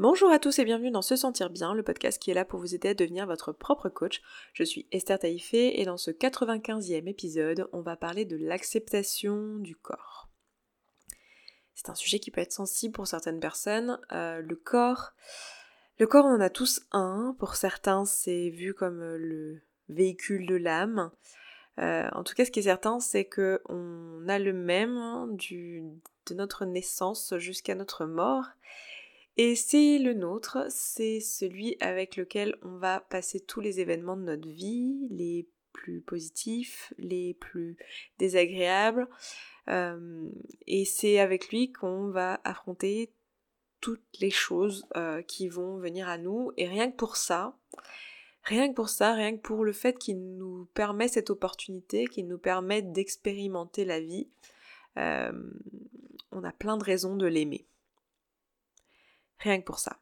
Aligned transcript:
Bonjour 0.00 0.30
à 0.30 0.38
tous 0.38 0.60
et 0.60 0.64
bienvenue 0.64 0.92
dans 0.92 1.02
Se 1.02 1.16
Sentir 1.16 1.50
Bien, 1.50 1.74
le 1.74 1.82
podcast 1.82 2.22
qui 2.22 2.30
est 2.30 2.34
là 2.34 2.44
pour 2.44 2.60
vous 2.60 2.72
aider 2.72 2.90
à 2.90 2.94
devenir 2.94 3.26
votre 3.26 3.50
propre 3.50 3.88
coach. 3.88 4.22
Je 4.52 4.62
suis 4.62 4.86
Esther 4.92 5.18
Taïfé 5.18 5.80
et 5.80 5.84
dans 5.86 5.96
ce 5.96 6.12
95e 6.12 7.08
épisode, 7.08 7.68
on 7.72 7.80
va 7.80 7.96
parler 7.96 8.24
de 8.24 8.36
l'acceptation 8.36 9.56
du 9.56 9.74
corps. 9.74 10.28
C'est 11.74 11.90
un 11.90 11.96
sujet 11.96 12.20
qui 12.20 12.30
peut 12.30 12.40
être 12.40 12.52
sensible 12.52 12.94
pour 12.94 13.08
certaines 13.08 13.40
personnes. 13.40 13.98
Euh, 14.12 14.40
le 14.40 14.54
corps, 14.54 15.14
le 15.98 16.06
corps 16.06 16.26
on 16.26 16.36
en 16.36 16.40
a 16.40 16.48
tous 16.48 16.80
un. 16.92 17.34
Pour 17.40 17.56
certains, 17.56 18.04
c'est 18.04 18.50
vu 18.50 18.74
comme 18.74 19.00
le 19.00 19.62
véhicule 19.88 20.46
de 20.46 20.54
l'âme. 20.54 21.10
Euh, 21.80 22.08
en 22.12 22.22
tout 22.22 22.36
cas, 22.36 22.44
ce 22.44 22.52
qui 22.52 22.60
est 22.60 22.62
certain, 22.62 23.00
c'est 23.00 23.24
que 23.24 23.60
on 23.68 24.28
a 24.28 24.38
le 24.38 24.52
même 24.52 25.36
de 25.36 26.34
notre 26.34 26.66
naissance 26.66 27.34
jusqu'à 27.38 27.74
notre 27.74 28.06
mort. 28.06 28.44
Et 29.40 29.54
c'est 29.54 29.98
le 29.98 30.14
nôtre, 30.14 30.66
c'est 30.68 31.20
celui 31.20 31.76
avec 31.78 32.16
lequel 32.16 32.56
on 32.62 32.76
va 32.76 32.98
passer 32.98 33.38
tous 33.38 33.60
les 33.60 33.78
événements 33.78 34.16
de 34.16 34.22
notre 34.22 34.48
vie, 34.48 35.06
les 35.10 35.46
plus 35.72 36.00
positifs, 36.00 36.92
les 36.98 37.34
plus 37.34 37.76
désagréables. 38.18 39.06
Euh, 39.68 40.28
et 40.66 40.84
c'est 40.84 41.20
avec 41.20 41.50
lui 41.50 41.70
qu'on 41.70 42.08
va 42.08 42.40
affronter 42.42 43.12
toutes 43.80 44.18
les 44.20 44.30
choses 44.30 44.88
euh, 44.96 45.22
qui 45.22 45.48
vont 45.48 45.78
venir 45.78 46.08
à 46.08 46.18
nous. 46.18 46.50
Et 46.56 46.66
rien 46.66 46.90
que 46.90 46.96
pour 46.96 47.14
ça, 47.14 47.56
rien 48.42 48.68
que 48.68 48.74
pour 48.74 48.88
ça, 48.88 49.12
rien 49.14 49.36
que 49.36 49.40
pour 49.40 49.64
le 49.64 49.72
fait 49.72 49.96
qu'il 49.98 50.36
nous 50.36 50.66
permet 50.74 51.06
cette 51.06 51.30
opportunité, 51.30 52.06
qu'il 52.06 52.26
nous 52.26 52.38
permet 52.38 52.82
d'expérimenter 52.82 53.84
la 53.84 54.00
vie, 54.00 54.28
euh, 54.96 55.30
on 56.32 56.42
a 56.42 56.50
plein 56.50 56.76
de 56.76 56.82
raisons 56.82 57.14
de 57.14 57.26
l'aimer. 57.26 57.68
Rien 59.40 59.60
que 59.60 59.64
pour 59.64 59.78
ça. 59.78 59.98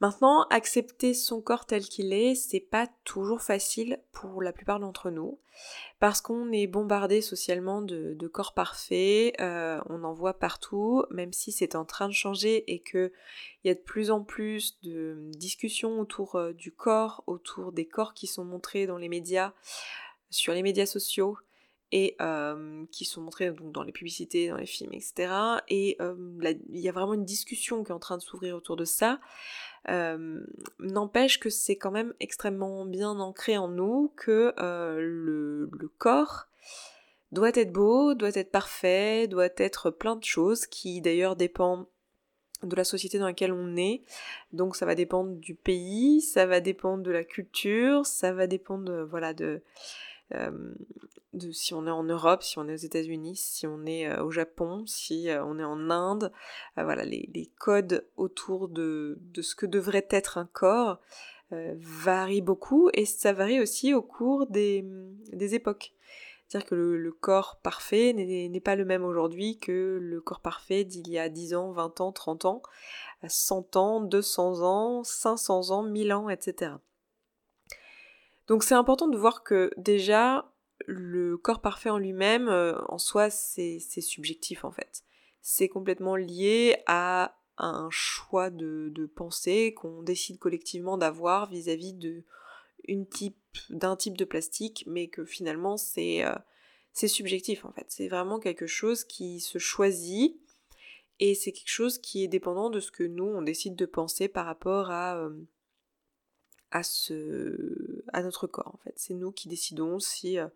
Maintenant, 0.00 0.46
accepter 0.50 1.12
son 1.12 1.40
corps 1.40 1.66
tel 1.66 1.82
qu'il 1.82 2.12
est, 2.12 2.36
c'est 2.36 2.60
pas 2.60 2.88
toujours 3.02 3.42
facile 3.42 4.00
pour 4.12 4.42
la 4.42 4.52
plupart 4.52 4.78
d'entre 4.78 5.10
nous, 5.10 5.40
parce 5.98 6.20
qu'on 6.20 6.52
est 6.52 6.68
bombardé 6.68 7.20
socialement 7.20 7.82
de, 7.82 8.30
corps 8.32 8.54
parfaits, 8.54 9.34
euh, 9.40 9.80
on 9.88 10.04
en 10.04 10.12
voit 10.12 10.38
partout, 10.38 11.02
même 11.10 11.32
si 11.32 11.50
c'est 11.50 11.74
en 11.74 11.84
train 11.84 12.06
de 12.06 12.12
changer 12.12 12.70
et 12.72 12.80
qu'il 12.80 13.10
y 13.64 13.70
a 13.70 13.74
de 13.74 13.80
plus 13.80 14.12
en 14.12 14.22
plus 14.22 14.80
de 14.82 15.30
discussions 15.32 15.98
autour 15.98 16.36
euh, 16.36 16.52
du 16.52 16.70
corps, 16.70 17.24
autour 17.26 17.72
des 17.72 17.88
corps 17.88 18.14
qui 18.14 18.28
sont 18.28 18.44
montrés 18.44 18.86
dans 18.86 18.98
les 18.98 19.08
médias, 19.08 19.52
sur 20.30 20.52
les 20.52 20.62
médias 20.62 20.86
sociaux, 20.86 21.36
et 21.92 22.16
qui 22.90 23.04
sont 23.04 23.22
montrés 23.22 23.50
donc, 23.50 23.72
dans 23.72 23.82
les 23.82 23.92
publicités, 23.92 24.48
dans 24.48 24.56
les 24.56 24.66
films, 24.66 24.92
etc. 24.92 25.32
Et 25.68 25.98
il 26.00 26.80
y 26.80 26.88
a 26.88 26.92
vraiment 26.92 27.14
une 27.14 27.24
discussion 27.24 27.84
qui 27.84 27.90
est 27.90 27.94
en 27.94 27.98
train 27.98 28.16
de 28.16 28.22
s'ouvrir 28.22 28.56
autour 28.56 28.76
de 28.76 28.84
ça. 28.84 29.20
N'empêche 30.78 31.40
que 31.40 31.50
c'est 31.50 31.76
quand 31.76 31.90
même 31.90 32.14
extrêmement 32.20 32.84
bien 32.84 33.18
ancré 33.18 33.56
en 33.56 33.68
nous 33.68 34.12
que 34.16 34.52
le, 34.58 35.70
corps 35.98 36.46
doit 37.32 37.50
être 37.54 37.72
beau, 37.72 38.14
doit 38.14 38.34
être 38.34 38.50
parfait, 38.50 39.26
doit 39.26 39.48
être 39.56 39.90
plein 39.90 40.16
de 40.16 40.24
choses 40.24 40.66
qui 40.66 41.00
d'ailleurs 41.00 41.36
dépendent 41.36 41.86
de 42.62 42.74
la 42.74 42.84
société 42.84 43.18
dans 43.18 43.26
laquelle 43.26 43.52
on 43.52 43.76
est. 43.76 44.02
Donc 44.52 44.76
ça 44.76 44.86
va 44.86 44.94
dépendre 44.94 45.36
du 45.36 45.54
pays, 45.54 46.20
ça 46.20 46.46
va 46.46 46.60
dépendre 46.60 47.02
de 47.02 47.10
la 47.10 47.24
culture, 47.24 48.04
ça 48.06 48.32
va 48.32 48.46
dépendre 48.46 49.04
voilà 49.04 49.34
de 49.34 49.62
si 51.52 51.74
on 51.74 51.86
est 51.86 51.90
en 51.90 52.04
Europe, 52.04 52.42
si 52.42 52.58
on 52.58 52.68
est 52.68 52.74
aux 52.74 52.76
États-Unis, 52.76 53.36
si 53.36 53.66
on 53.66 53.84
est 53.86 54.18
au 54.18 54.30
Japon, 54.30 54.84
si 54.86 55.28
on 55.30 55.58
est 55.58 55.64
en 55.64 55.90
Inde, 55.90 56.32
voilà, 56.76 57.04
les, 57.04 57.50
codes 57.58 58.06
autour 58.16 58.68
de, 58.68 59.18
ce 59.40 59.54
que 59.54 59.66
devrait 59.66 60.06
être 60.10 60.38
un 60.38 60.46
corps 60.46 61.00
varient 61.50 62.42
beaucoup 62.42 62.90
et 62.92 63.06
ça 63.06 63.32
varie 63.32 63.60
aussi 63.60 63.94
au 63.94 64.02
cours 64.02 64.46
des, 64.46 64.84
époques. 65.54 65.92
C'est-à-dire 66.46 66.68
que 66.68 66.74
le, 66.74 67.12
corps 67.12 67.60
parfait 67.62 68.12
n'est 68.14 68.60
pas 68.60 68.76
le 68.76 68.84
même 68.84 69.04
aujourd'hui 69.04 69.58
que 69.58 69.98
le 70.00 70.20
corps 70.20 70.40
parfait 70.40 70.84
d'il 70.84 71.08
y 71.08 71.18
a 71.18 71.28
10 71.28 71.54
ans, 71.54 71.72
20 71.72 72.00
ans, 72.00 72.12
30 72.12 72.44
ans, 72.46 72.62
100 73.26 73.76
ans, 73.76 74.00
200 74.00 74.62
ans, 74.62 75.04
500 75.04 75.70
ans, 75.70 75.82
1000 75.82 76.12
ans, 76.12 76.28
etc. 76.30 76.72
Donc 78.48 78.64
c'est 78.64 78.74
important 78.74 79.08
de 79.08 79.16
voir 79.16 79.44
que 79.44 79.70
déjà, 79.76 80.50
le 80.86 81.36
corps 81.36 81.60
parfait 81.60 81.90
en 81.90 81.98
lui-même, 81.98 82.48
euh, 82.48 82.80
en 82.88 82.98
soi, 82.98 83.30
c'est 83.30 83.78
subjectif 84.00 84.64
en 84.64 84.70
fait. 84.70 85.04
C'est 85.42 85.68
complètement 85.68 86.16
lié 86.16 86.76
à 86.86 87.36
un 87.58 87.88
choix 87.90 88.50
de, 88.50 89.10
pensée 89.14 89.74
qu'on 89.74 90.02
décide 90.02 90.38
collectivement 90.38 90.96
d'avoir 90.96 91.50
vis-à-vis 91.50 91.94
d'un 93.70 93.96
type 93.96 94.16
de 94.16 94.24
plastique, 94.24 94.84
mais 94.86 95.08
que 95.08 95.24
finalement 95.24 95.76
c'est 95.76 96.24
euh, 96.24 96.34
c'est 96.92 97.08
subjectif 97.08 97.64
en 97.64 97.72
fait. 97.72 97.86
C'est 97.88 98.08
vraiment 98.08 98.38
quelque 98.38 98.66
chose 98.66 99.04
qui 99.04 99.40
se 99.40 99.58
choisit 99.58 100.36
et 101.20 101.34
c'est 101.34 101.52
quelque 101.52 101.68
chose 101.68 101.98
qui 101.98 102.24
est 102.24 102.28
dépendant 102.28 102.70
de 102.70 102.80
ce 102.80 102.92
que 102.92 103.04
nous 103.04 103.26
on 103.26 103.42
décide 103.42 103.76
de 103.76 103.86
penser 103.86 104.28
par 104.28 104.46
rapport 104.46 104.90
à 104.90 105.18
euh, 105.18 105.30
à, 106.70 106.82
ce, 106.82 107.87
notre 108.14 108.46
corps 108.46 108.72
en 108.74 108.78
fait. 108.84 108.94
C'est 108.96 109.14
nous 109.14 109.32
qui 109.32 109.48
décidons 109.48 109.98
si 109.98 110.38
euh, 110.38 110.48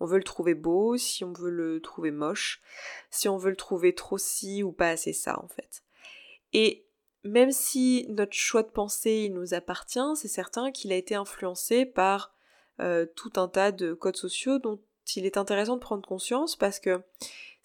on 0.00 0.06
veut 0.06 0.18
le 0.18 0.24
trouver 0.24 0.54
beau, 0.54 0.96
si 0.96 1.24
on 1.24 1.32
veut 1.32 1.50
le 1.50 1.80
trouver 1.80 2.10
moche, 2.10 2.60
si 3.10 3.28
on 3.28 3.36
veut 3.36 3.50
le 3.50 3.56
trouver 3.56 3.94
trop 3.94 4.18
si 4.18 4.62
ou 4.62 4.72
pas 4.72 4.90
assez 4.90 5.12
ça 5.12 5.38
en 5.42 5.48
fait. 5.48 5.82
Et 6.52 6.86
même 7.22 7.52
si 7.52 8.06
notre 8.08 8.34
choix 8.34 8.62
de 8.62 8.70
pensée 8.70 9.26
il 9.26 9.34
nous 9.34 9.54
appartient, 9.54 10.16
c'est 10.16 10.28
certain 10.28 10.72
qu'il 10.72 10.92
a 10.92 10.96
été 10.96 11.14
influencé 11.14 11.86
par 11.86 12.34
euh, 12.80 13.06
tout 13.16 13.32
un 13.36 13.48
tas 13.48 13.72
de 13.72 13.94
codes 13.94 14.16
sociaux 14.16 14.58
dont 14.58 14.80
il 15.16 15.26
est 15.26 15.36
intéressant 15.36 15.76
de 15.76 15.80
prendre 15.80 16.06
conscience 16.06 16.56
parce 16.56 16.80
que 16.80 17.00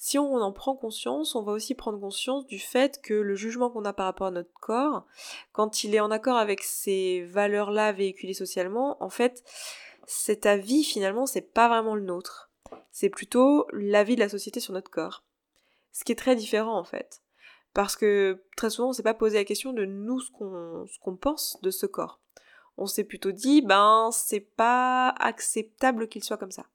si 0.01 0.17
on 0.17 0.37
en 0.37 0.53
prend 0.53 0.77
conscience, 0.77 1.35
on 1.35 1.43
va 1.43 1.51
aussi 1.51 1.75
prendre 1.75 1.99
conscience 1.99 2.47
du 2.47 2.57
fait 2.57 3.01
que 3.01 3.13
le 3.13 3.35
jugement 3.35 3.69
qu'on 3.69 3.83
a 3.83 3.91
par 3.91 4.05
rapport 4.05 4.27
à 4.27 4.31
notre 4.31 4.53
corps, 4.53 5.05
quand 5.51 5.83
il 5.83 5.93
est 5.93 5.99
en 5.99 6.09
accord 6.09 6.37
avec 6.37 6.63
ces 6.63 7.25
valeurs-là 7.25 7.91
véhiculées 7.91 8.33
socialement, 8.33 8.95
en 9.03 9.09
fait, 9.09 9.43
cet 10.07 10.45
avis 10.45 10.85
finalement, 10.85 11.25
c'est 11.25 11.41
pas 11.41 11.67
vraiment 11.67 11.95
le 11.95 12.03
nôtre. 12.03 12.49
C'est 12.93 13.09
plutôt 13.09 13.67
l'avis 13.73 14.15
de 14.15 14.21
la 14.21 14.29
société 14.29 14.61
sur 14.61 14.71
notre 14.71 14.89
corps. 14.89 15.25
Ce 15.91 16.05
qui 16.05 16.13
est 16.13 16.15
très 16.15 16.37
différent 16.37 16.79
en 16.79 16.85
fait. 16.85 17.21
Parce 17.73 17.97
que 17.97 18.41
très 18.55 18.69
souvent, 18.69 18.89
on 18.89 18.93
s'est 18.93 19.03
pas 19.03 19.13
posé 19.13 19.37
la 19.37 19.43
question 19.43 19.73
de 19.73 19.83
nous 19.83 20.21
ce 20.21 20.31
qu'on, 20.31 21.15
pense 21.17 21.59
de 21.61 21.71
ce 21.71 21.85
corps. 21.85 22.21
On 22.77 22.85
s'est 22.85 23.03
plutôt 23.03 23.33
dit, 23.33 23.61
ben, 23.61 24.11
c'est 24.13 24.39
pas 24.39 25.09
acceptable 25.09 26.07
qu'il 26.07 26.23
soit 26.23 26.37
comme 26.37 26.51
ça 26.51 26.67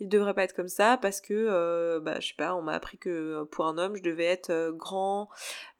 il 0.00 0.08
devrait 0.08 0.34
pas 0.34 0.44
être 0.44 0.54
comme 0.54 0.68
ça 0.68 0.98
parce 1.00 1.20
que, 1.20 1.32
euh, 1.34 2.00
bah, 2.00 2.20
je 2.20 2.28
sais 2.28 2.34
pas, 2.36 2.54
on 2.54 2.62
m'a 2.62 2.72
appris 2.72 2.98
que 2.98 3.10
euh, 3.10 3.44
pour 3.44 3.66
un 3.66 3.78
homme, 3.78 3.96
je 3.96 4.02
devais 4.02 4.24
être 4.24 4.50
euh, 4.50 4.72
grand, 4.72 5.28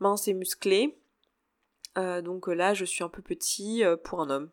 mince 0.00 0.28
et 0.28 0.34
musclé. 0.34 0.98
donc 1.96 2.48
là, 2.48 2.74
je 2.74 2.84
suis 2.84 3.04
un 3.04 3.08
peu 3.08 3.22
petit 3.22 3.84
pour 4.04 4.20
un 4.20 4.30
homme. 4.30 4.50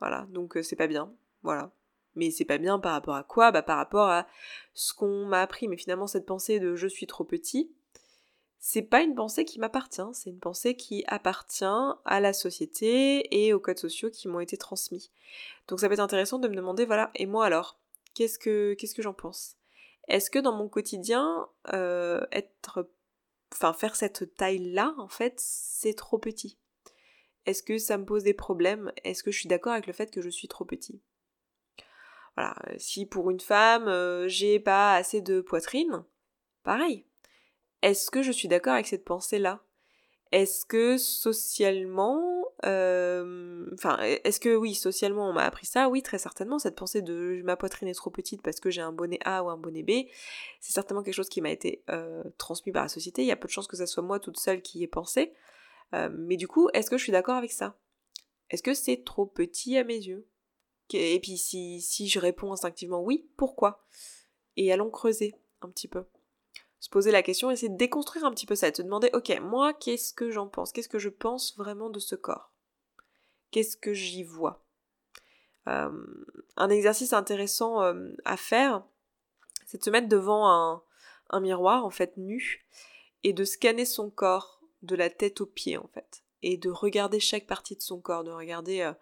Voilà, 0.00 0.26
donc 0.30 0.58
c'est 0.62 0.76
pas 0.76 0.86
bien. 0.86 1.12
Voilà. 1.42 1.70
Mais 2.14 2.30
c'est 2.30 2.44
pas 2.44 2.58
bien 2.58 2.78
par 2.78 2.92
rapport 2.92 3.16
à 3.16 3.24
quoi? 3.24 3.50
Bah 3.50 3.62
par 3.62 3.76
rapport 3.76 4.08
à 4.08 4.26
ce 4.74 4.94
qu'on 4.94 5.26
m'a 5.26 5.42
appris. 5.42 5.66
Mais 5.68 5.76
finalement, 5.76 6.06
cette 6.06 6.26
pensée 6.26 6.60
de 6.60 6.76
je 6.76 6.86
suis 6.86 7.06
trop 7.06 7.24
petit, 7.24 7.72
c'est 8.66 8.82
pas 8.82 9.02
une 9.02 9.14
pensée 9.14 9.44
qui 9.44 9.58
m'appartient, 9.58 10.00
c'est 10.14 10.30
une 10.30 10.40
pensée 10.40 10.74
qui 10.74 11.04
appartient 11.06 11.64
à 11.66 12.20
la 12.20 12.32
société 12.32 13.44
et 13.44 13.52
aux 13.52 13.60
codes 13.60 13.78
sociaux 13.78 14.10
qui 14.10 14.26
m'ont 14.26 14.40
été 14.40 14.56
transmis. 14.56 15.10
Donc 15.68 15.80
ça 15.80 15.88
peut 15.88 15.92
être 15.94 16.00
intéressant 16.00 16.38
de 16.38 16.48
me 16.48 16.56
demander, 16.56 16.86
voilà, 16.86 17.10
et 17.14 17.26
moi 17.26 17.44
alors? 17.44 17.78
Qu'est-ce 18.14 18.38
que, 18.38 18.76
j'en 18.98 19.14
pense? 19.14 19.56
Est-ce 20.08 20.30
que 20.30 20.38
dans 20.38 20.54
mon 20.54 20.68
quotidien, 20.68 21.48
euh, 21.72 22.24
être, 22.32 22.88
enfin 23.52 23.72
faire 23.72 23.96
cette 23.96 24.34
taille-là, 24.36 24.94
en 24.98 25.08
fait, 25.08 25.34
c'est 25.38 25.94
trop 25.94 26.18
petit? 26.18 26.58
Est-ce 27.46 27.62
que 27.62 27.78
ça 27.78 27.98
me 27.98 28.04
pose 28.04 28.22
des 28.22 28.34
problèmes? 28.34 28.92
Est-ce 29.02 29.22
que 29.22 29.30
je 29.30 29.38
suis 29.38 29.48
d'accord 29.48 29.72
avec 29.72 29.86
le 29.86 29.92
fait 29.92 30.10
que 30.10 30.22
je 30.22 30.30
suis 30.30 30.48
trop 30.48 30.64
petit? 30.64 31.02
Voilà, 32.36 32.56
si 32.78 33.06
pour 33.06 33.30
une 33.30 33.40
femme, 33.40 33.86
euh, 33.86 34.28
j'ai 34.28 34.58
pas 34.58 34.96
assez 34.96 35.20
de 35.20 35.40
poitrine, 35.40 36.04
pareil. 36.62 37.06
Est-ce 37.82 38.10
que 38.10 38.22
je 38.22 38.32
suis 38.32 38.48
d'accord 38.48 38.72
avec 38.72 38.86
cette 38.86 39.04
pensée-là? 39.04 39.62
Est-ce 40.32 40.64
que 40.64 40.96
socialement, 40.96 42.33
euh, 42.64 43.66
enfin, 43.74 43.98
est-ce 44.00 44.38
que 44.40 44.54
oui, 44.54 44.74
socialement 44.74 45.28
on 45.28 45.32
m'a 45.32 45.44
appris 45.44 45.66
ça? 45.66 45.88
Oui, 45.88 46.02
très 46.02 46.18
certainement. 46.18 46.58
Cette 46.58 46.76
pensée 46.76 47.02
de 47.02 47.42
ma 47.44 47.56
poitrine 47.56 47.88
est 47.88 47.94
trop 47.94 48.10
petite 48.10 48.42
parce 48.42 48.60
que 48.60 48.70
j'ai 48.70 48.80
un 48.80 48.92
bonnet 48.92 49.18
A 49.24 49.42
ou 49.42 49.48
un 49.48 49.56
bonnet 49.56 49.82
B, 49.82 50.08
c'est 50.60 50.72
certainement 50.72 51.02
quelque 51.02 51.14
chose 51.14 51.28
qui 51.28 51.40
m'a 51.40 51.50
été 51.50 51.82
euh, 51.90 52.22
transmis 52.38 52.72
par 52.72 52.82
la 52.82 52.88
société. 52.88 53.22
Il 53.22 53.26
y 53.26 53.32
a 53.32 53.36
peu 53.36 53.46
de 53.46 53.52
chances 53.52 53.66
que 53.66 53.76
ça 53.76 53.86
soit 53.86 54.02
moi 54.02 54.20
toute 54.20 54.38
seule 54.38 54.62
qui 54.62 54.80
y 54.80 54.82
ai 54.84 54.86
pensé. 54.86 55.32
Euh, 55.94 56.08
mais 56.12 56.36
du 56.36 56.48
coup, 56.48 56.68
est-ce 56.72 56.90
que 56.90 56.98
je 56.98 57.02
suis 57.02 57.12
d'accord 57.12 57.36
avec 57.36 57.52
ça? 57.52 57.76
Est-ce 58.50 58.62
que 58.62 58.74
c'est 58.74 59.04
trop 59.04 59.26
petit 59.26 59.76
à 59.76 59.84
mes 59.84 59.96
yeux? 59.98 60.26
Et 60.92 61.18
puis 61.20 61.38
si, 61.38 61.80
si 61.80 62.08
je 62.08 62.18
réponds 62.18 62.52
instinctivement 62.52 63.02
oui, 63.02 63.28
pourquoi? 63.36 63.84
Et 64.56 64.72
allons 64.72 64.90
creuser 64.90 65.34
un 65.62 65.68
petit 65.70 65.88
peu. 65.88 66.04
Se 66.84 66.90
poser 66.90 67.12
la 67.12 67.22
question, 67.22 67.50
essayer 67.50 67.70
de 67.70 67.78
déconstruire 67.78 68.26
un 68.26 68.30
petit 68.30 68.44
peu 68.44 68.54
ça, 68.54 68.70
de 68.70 68.76
se 68.76 68.82
demander, 68.82 69.08
ok, 69.14 69.40
moi, 69.40 69.72
qu'est-ce 69.72 70.12
que 70.12 70.30
j'en 70.30 70.48
pense? 70.48 70.70
Qu'est-ce 70.70 70.90
que 70.90 70.98
je 70.98 71.08
pense 71.08 71.56
vraiment 71.56 71.88
de 71.88 71.98
ce 71.98 72.14
corps? 72.14 72.52
Qu'est-ce 73.50 73.78
que 73.78 73.94
j'y 73.94 74.22
vois? 74.22 74.62
Euh, 75.66 75.90
Un 76.58 76.68
exercice 76.68 77.14
intéressant 77.14 77.80
euh, 77.80 78.10
à 78.26 78.36
faire, 78.36 78.84
c'est 79.64 79.78
de 79.78 79.82
se 79.82 79.88
mettre 79.88 80.10
devant 80.10 80.82
un, 81.30 81.40
miroir, 81.40 81.86
en 81.86 81.90
fait, 81.90 82.18
nu, 82.18 82.66
et 83.22 83.32
de 83.32 83.46
scanner 83.46 83.86
son 83.86 84.10
corps 84.10 84.60
de 84.82 84.94
la 84.94 85.08
tête 85.08 85.40
aux 85.40 85.46
pieds, 85.46 85.78
en 85.78 85.88
fait, 85.88 86.22
et 86.42 86.58
de 86.58 86.68
regarder 86.68 87.18
chaque 87.18 87.46
partie 87.46 87.76
de 87.76 87.80
son 87.80 87.98
corps, 87.98 88.24
de 88.24 88.30
regarder 88.30 88.82
euh, 88.82 88.92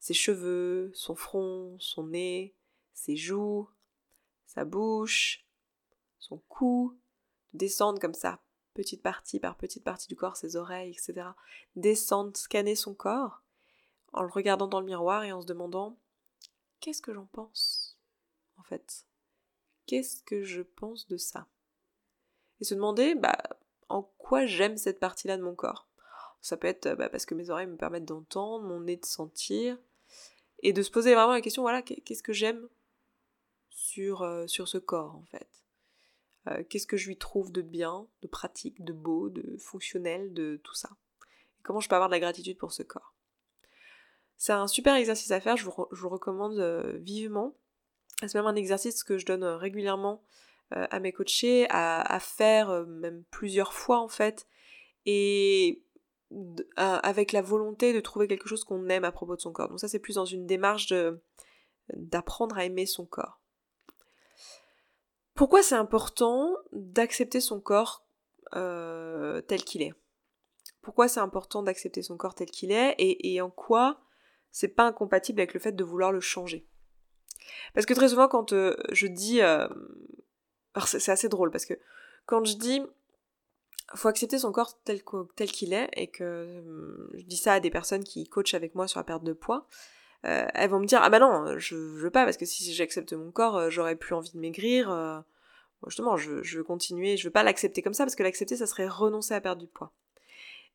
ses 0.00 0.12
cheveux, 0.12 0.90
son 0.92 1.14
front, 1.14 1.78
son 1.80 2.08
nez, 2.08 2.54
ses 2.92 3.16
joues, 3.16 3.70
sa 4.44 4.66
bouche, 4.66 5.46
son 6.18 6.36
cou, 6.50 6.94
descendre 7.54 8.00
comme 8.00 8.14
ça, 8.14 8.40
petite 8.74 9.02
partie 9.02 9.40
par 9.40 9.56
petite 9.56 9.84
partie 9.84 10.08
du 10.08 10.16
corps, 10.16 10.36
ses 10.36 10.56
oreilles, 10.56 10.90
etc. 10.90 11.28
Descendre, 11.76 12.36
scanner 12.36 12.74
son 12.74 12.94
corps 12.94 13.42
en 14.12 14.22
le 14.22 14.28
regardant 14.28 14.68
dans 14.68 14.80
le 14.80 14.86
miroir 14.86 15.24
et 15.24 15.32
en 15.32 15.40
se 15.40 15.46
demandant 15.46 15.96
qu'est-ce 16.80 17.02
que 17.02 17.14
j'en 17.14 17.26
pense 17.26 17.98
en 18.58 18.62
fait? 18.62 19.06
Qu'est-ce 19.86 20.22
que 20.22 20.42
je 20.42 20.62
pense 20.62 21.08
de 21.08 21.16
ça? 21.16 21.46
Et 22.60 22.64
se 22.64 22.74
demander 22.74 23.14
bah, 23.14 23.36
en 23.88 24.02
quoi 24.18 24.46
j'aime 24.46 24.76
cette 24.76 25.00
partie-là 25.00 25.36
de 25.36 25.42
mon 25.42 25.54
corps? 25.54 25.88
Ça 26.40 26.56
peut 26.56 26.68
être 26.68 26.94
bah, 26.94 27.08
parce 27.08 27.26
que 27.26 27.34
mes 27.34 27.50
oreilles 27.50 27.66
me 27.66 27.76
permettent 27.76 28.04
d'entendre, 28.04 28.64
mon 28.64 28.80
nez 28.80 28.96
de 28.96 29.06
sentir, 29.06 29.78
et 30.62 30.72
de 30.72 30.82
se 30.82 30.90
poser 30.90 31.14
vraiment 31.14 31.32
la 31.32 31.40
question 31.40 31.62
voilà, 31.62 31.82
qu'est-ce 31.82 32.22
que 32.22 32.32
j'aime 32.32 32.68
sur, 33.70 34.22
euh, 34.22 34.46
sur 34.46 34.68
ce 34.68 34.78
corps 34.78 35.16
en 35.16 35.24
fait? 35.24 35.48
Euh, 36.48 36.62
Qu'est-ce 36.68 36.86
que 36.86 36.96
je 36.96 37.08
lui 37.08 37.16
trouve 37.16 37.52
de 37.52 37.62
bien, 37.62 38.06
de 38.22 38.28
pratique, 38.28 38.84
de 38.84 38.92
beau, 38.92 39.28
de 39.28 39.56
fonctionnel, 39.58 40.32
de 40.32 40.60
tout 40.62 40.74
ça? 40.74 40.90
Et 41.58 41.62
Comment 41.62 41.80
je 41.80 41.88
peux 41.88 41.94
avoir 41.94 42.08
de 42.08 42.14
la 42.14 42.20
gratitude 42.20 42.58
pour 42.58 42.72
ce 42.72 42.82
corps? 42.82 43.14
C'est 44.36 44.52
un 44.52 44.66
super 44.66 44.96
exercice 44.96 45.30
à 45.30 45.40
faire, 45.40 45.56
je 45.56 45.64
vous, 45.64 46.08
recommande 46.08 46.58
euh, 46.58 46.98
vivement. 46.98 47.54
C'est 48.20 48.34
même 48.34 48.46
un 48.46 48.56
exercice 48.56 49.04
que 49.04 49.18
je 49.18 49.26
donne 49.26 49.44
régulièrement 49.44 50.22
à 50.70 51.00
mes 51.00 51.12
coachés 51.12 51.66
à 51.68 52.18
faire 52.18 52.86
même 52.86 53.24
plusieurs 53.30 53.74
fois 53.74 53.98
en 53.98 54.08
fait. 54.08 54.46
Et 55.04 55.82
avec 56.76 57.32
la 57.32 57.42
volonté 57.42 57.92
de 57.92 58.00
trouver 58.00 58.28
quelque 58.28 58.48
chose 58.48 58.64
qu'on 58.64 58.88
aime 58.88 59.04
à 59.04 59.12
propos 59.12 59.36
de 59.36 59.40
son 59.40 59.52
corps. 59.52 59.68
Donc 59.68 59.80
ça 59.80 59.88
c'est 59.88 59.98
plus 59.98 60.14
dans 60.14 60.24
une 60.24 60.46
démarche 60.46 60.94
d'apprendre 61.92 62.56
à 62.56 62.64
aimer 62.64 62.86
son 62.86 63.04
corps. 63.04 63.41
Pourquoi 65.42 65.64
c'est 65.64 65.74
important 65.74 66.54
d'accepter 66.70 67.40
son 67.40 67.58
corps 67.58 68.06
euh, 68.54 69.40
tel 69.40 69.64
qu'il 69.64 69.82
est? 69.82 69.92
Pourquoi 70.82 71.08
c'est 71.08 71.18
important 71.18 71.64
d'accepter 71.64 72.00
son 72.00 72.16
corps 72.16 72.36
tel 72.36 72.48
qu'il 72.48 72.70
est 72.70 72.94
et, 72.96 73.40
en 73.40 73.50
quoi 73.50 74.04
c'est 74.52 74.68
pas 74.68 74.84
incompatible 74.84 75.40
avec 75.40 75.52
le 75.52 75.58
fait 75.58 75.72
de 75.72 75.82
vouloir 75.82 76.12
le 76.12 76.20
changer? 76.20 76.64
Parce 77.74 77.86
que 77.86 77.92
très 77.92 78.10
souvent 78.10 78.28
quand 78.28 78.52
euh, 78.52 78.76
je 78.92 79.08
dis... 79.08 79.42
Euh, 79.42 79.66
alors 80.74 80.86
c'est 80.86 81.10
assez 81.10 81.28
drôle 81.28 81.50
parce 81.50 81.66
que 81.66 81.74
quand 82.24 82.44
je 82.44 82.56
dis 82.56 82.80
faut 83.96 84.06
accepter 84.06 84.38
son 84.38 84.52
corps 84.52 84.80
tel 84.84 85.50
qu'il 85.50 85.72
est 85.72 85.90
et 85.94 86.06
que 86.06 86.60
hum, 86.60 87.10
je 87.14 87.24
dis 87.24 87.36
ça 87.36 87.54
à 87.54 87.58
des 87.58 87.70
personnes 87.70 88.04
qui 88.04 88.28
coachent 88.28 88.54
avec 88.54 88.76
moi 88.76 88.86
sur 88.86 89.00
la 89.00 89.04
perte 89.04 89.24
de 89.24 89.32
poids, 89.32 89.66
euh, 90.24 90.46
elles 90.54 90.70
vont 90.70 90.78
me 90.78 90.86
dire 90.86 91.00
ah 91.02 91.10
bah 91.10 91.18
non 91.18 91.58
je, 91.58 91.74
veux 91.74 92.10
pas 92.10 92.24
parce 92.24 92.36
que 92.36 92.44
si 92.44 92.72
j'accepte 92.72 93.12
mon 93.12 93.32
corps 93.32 93.56
euh, 93.56 93.70
j'aurais 93.70 93.96
plus 93.96 94.14
envie 94.14 94.30
de 94.30 94.38
maigrir 94.38 94.88
euh, 94.88 95.18
justement 95.88 96.16
je, 96.16 96.56
veux 96.56 96.64
continuer 96.64 97.16
je 97.16 97.24
veux 97.24 97.32
pas 97.32 97.42
l'accepter 97.42 97.82
comme 97.82 97.94
ça 97.94 98.04
parce 98.04 98.14
que 98.14 98.22
l'accepter 98.22 98.56
ça 98.56 98.66
serait 98.66 98.88
renoncer 98.88 99.34
à 99.34 99.40
perdre 99.40 99.60
du 99.60 99.68
poids 99.68 99.92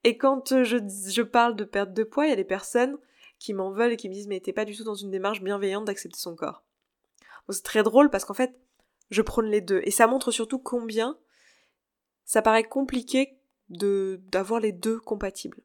et 0.04 0.18
quand 0.18 0.64
je, 0.64 0.78
je 0.78 1.22
parle 1.22 1.56
de 1.56 1.64
perte 1.64 1.94
de 1.94 2.04
poids 2.04 2.26
il 2.26 2.30
y 2.30 2.34
a 2.34 2.38
des 2.38 2.44
personnes 2.44 2.98
qui 3.40 3.54
m'en 3.54 3.72
veulent 3.72 3.94
et 3.94 3.98
qui 3.98 4.10
me 4.10 4.14
disent 4.14 4.28
mais 4.28 4.40
t'es 4.40 4.54
pas 4.54 4.66
du 4.66 4.76
tout 4.76 4.84
dans 4.84 4.96
une 4.96 5.12
démarche 5.12 5.42
bienveillante 5.42 5.86
d'accepter 5.86 6.20
son 6.20 6.36
corps 6.36 6.64
c'est 7.50 7.64
très 7.64 7.84
drôle 7.84 8.10
parce 8.10 8.26
qu'en 8.26 8.34
fait 8.34 8.58
je 9.10 9.22
prône 9.22 9.48
les 9.48 9.62
deux 9.62 9.82
et 9.84 9.92
ça 9.92 10.08
montre 10.08 10.32
surtout 10.32 10.60
combien 10.60 11.18
ça 12.26 12.42
paraît 12.42 12.66
compliqué 12.66 13.38
de 13.70 14.20
d'avoir 14.32 14.60
les 14.60 14.72
deux 14.72 15.00
compatibles. 15.00 15.62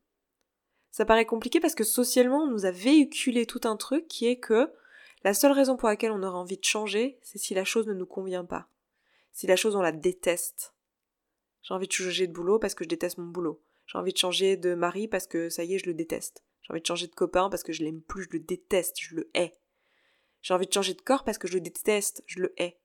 Ça 0.91 1.05
paraît 1.05 1.27
compliqué 1.27 1.61
parce 1.61 1.75
que 1.75 1.85
socialement, 1.85 2.43
on 2.43 2.51
nous 2.51 2.67
a 2.67 2.71
véhiculé 2.71 3.47
tout 3.47 3.61
un 3.65 3.77
truc 3.77 4.07
qui 4.09 4.27
est 4.27 4.37
que 4.37 4.71
la 5.25 5.35
seule 5.35 5.53
raison 5.53 5.77
pour 5.77 5.89
laquelle 5.89 6.13
on 6.13 6.23
aurait 6.23 6.39
envie 6.39 6.59
de 6.59 6.65
changer, 6.65 7.19
c'est 7.23 7.39
si 7.39 7.55
la 7.55 7.65
chose 7.65 7.87
ne 7.87 7.95
nous 7.95 8.07
convient 8.07 8.45
pas. 8.45 8.69
Si 9.33 9.47
la 9.47 9.57
chose, 9.57 9.77
on 9.77 9.83
la 9.83 9.93
déteste. 9.93 10.75
J'ai 11.63 11.75
envie 11.75 11.87
de 11.87 11.93
changer 11.93 12.27
de 12.27 12.33
boulot 12.33 12.59
parce 12.59 12.75
que 12.75 12.85
je 12.85 12.89
déteste 12.89 13.19
mon 13.19 13.27
boulot. 13.27 13.63
J'ai 13.87 13.99
envie 13.99 14.13
de 14.13 14.19
changer 14.19 14.57
de 14.57 14.75
mari 14.75 15.09
parce 15.09 15.27
que 15.27 15.49
ça 15.49 15.65
y 15.65 15.75
est, 15.75 15.79
je 15.79 15.87
le 15.87 15.95
déteste. 15.95 16.45
J'ai 16.63 16.73
envie 16.73 16.81
de 16.81 16.87
changer 16.87 17.07
de 17.07 17.15
copain 17.15 17.51
parce 17.51 17.63
que 17.63 17.73
je 17.73 17.83
l'aime 17.83 18.03
plus, 18.03 18.25
je 18.25 18.31
le 18.33 18.41
déteste, 18.41 18.97
je 19.01 19.17
le 19.17 19.31
hais. 19.35 19.55
J'ai 20.41 20.55
envie 20.55 20.67
de 20.67 20.73
changer 20.73 20.95
de 20.95 21.03
corps 21.03 21.25
parce 21.25 21.39
que 21.39 21.49
je 21.49 21.55
le 21.55 21.61
déteste, 21.61 22.23
je 22.27 22.41
le 22.41 22.53
hais 22.61 22.83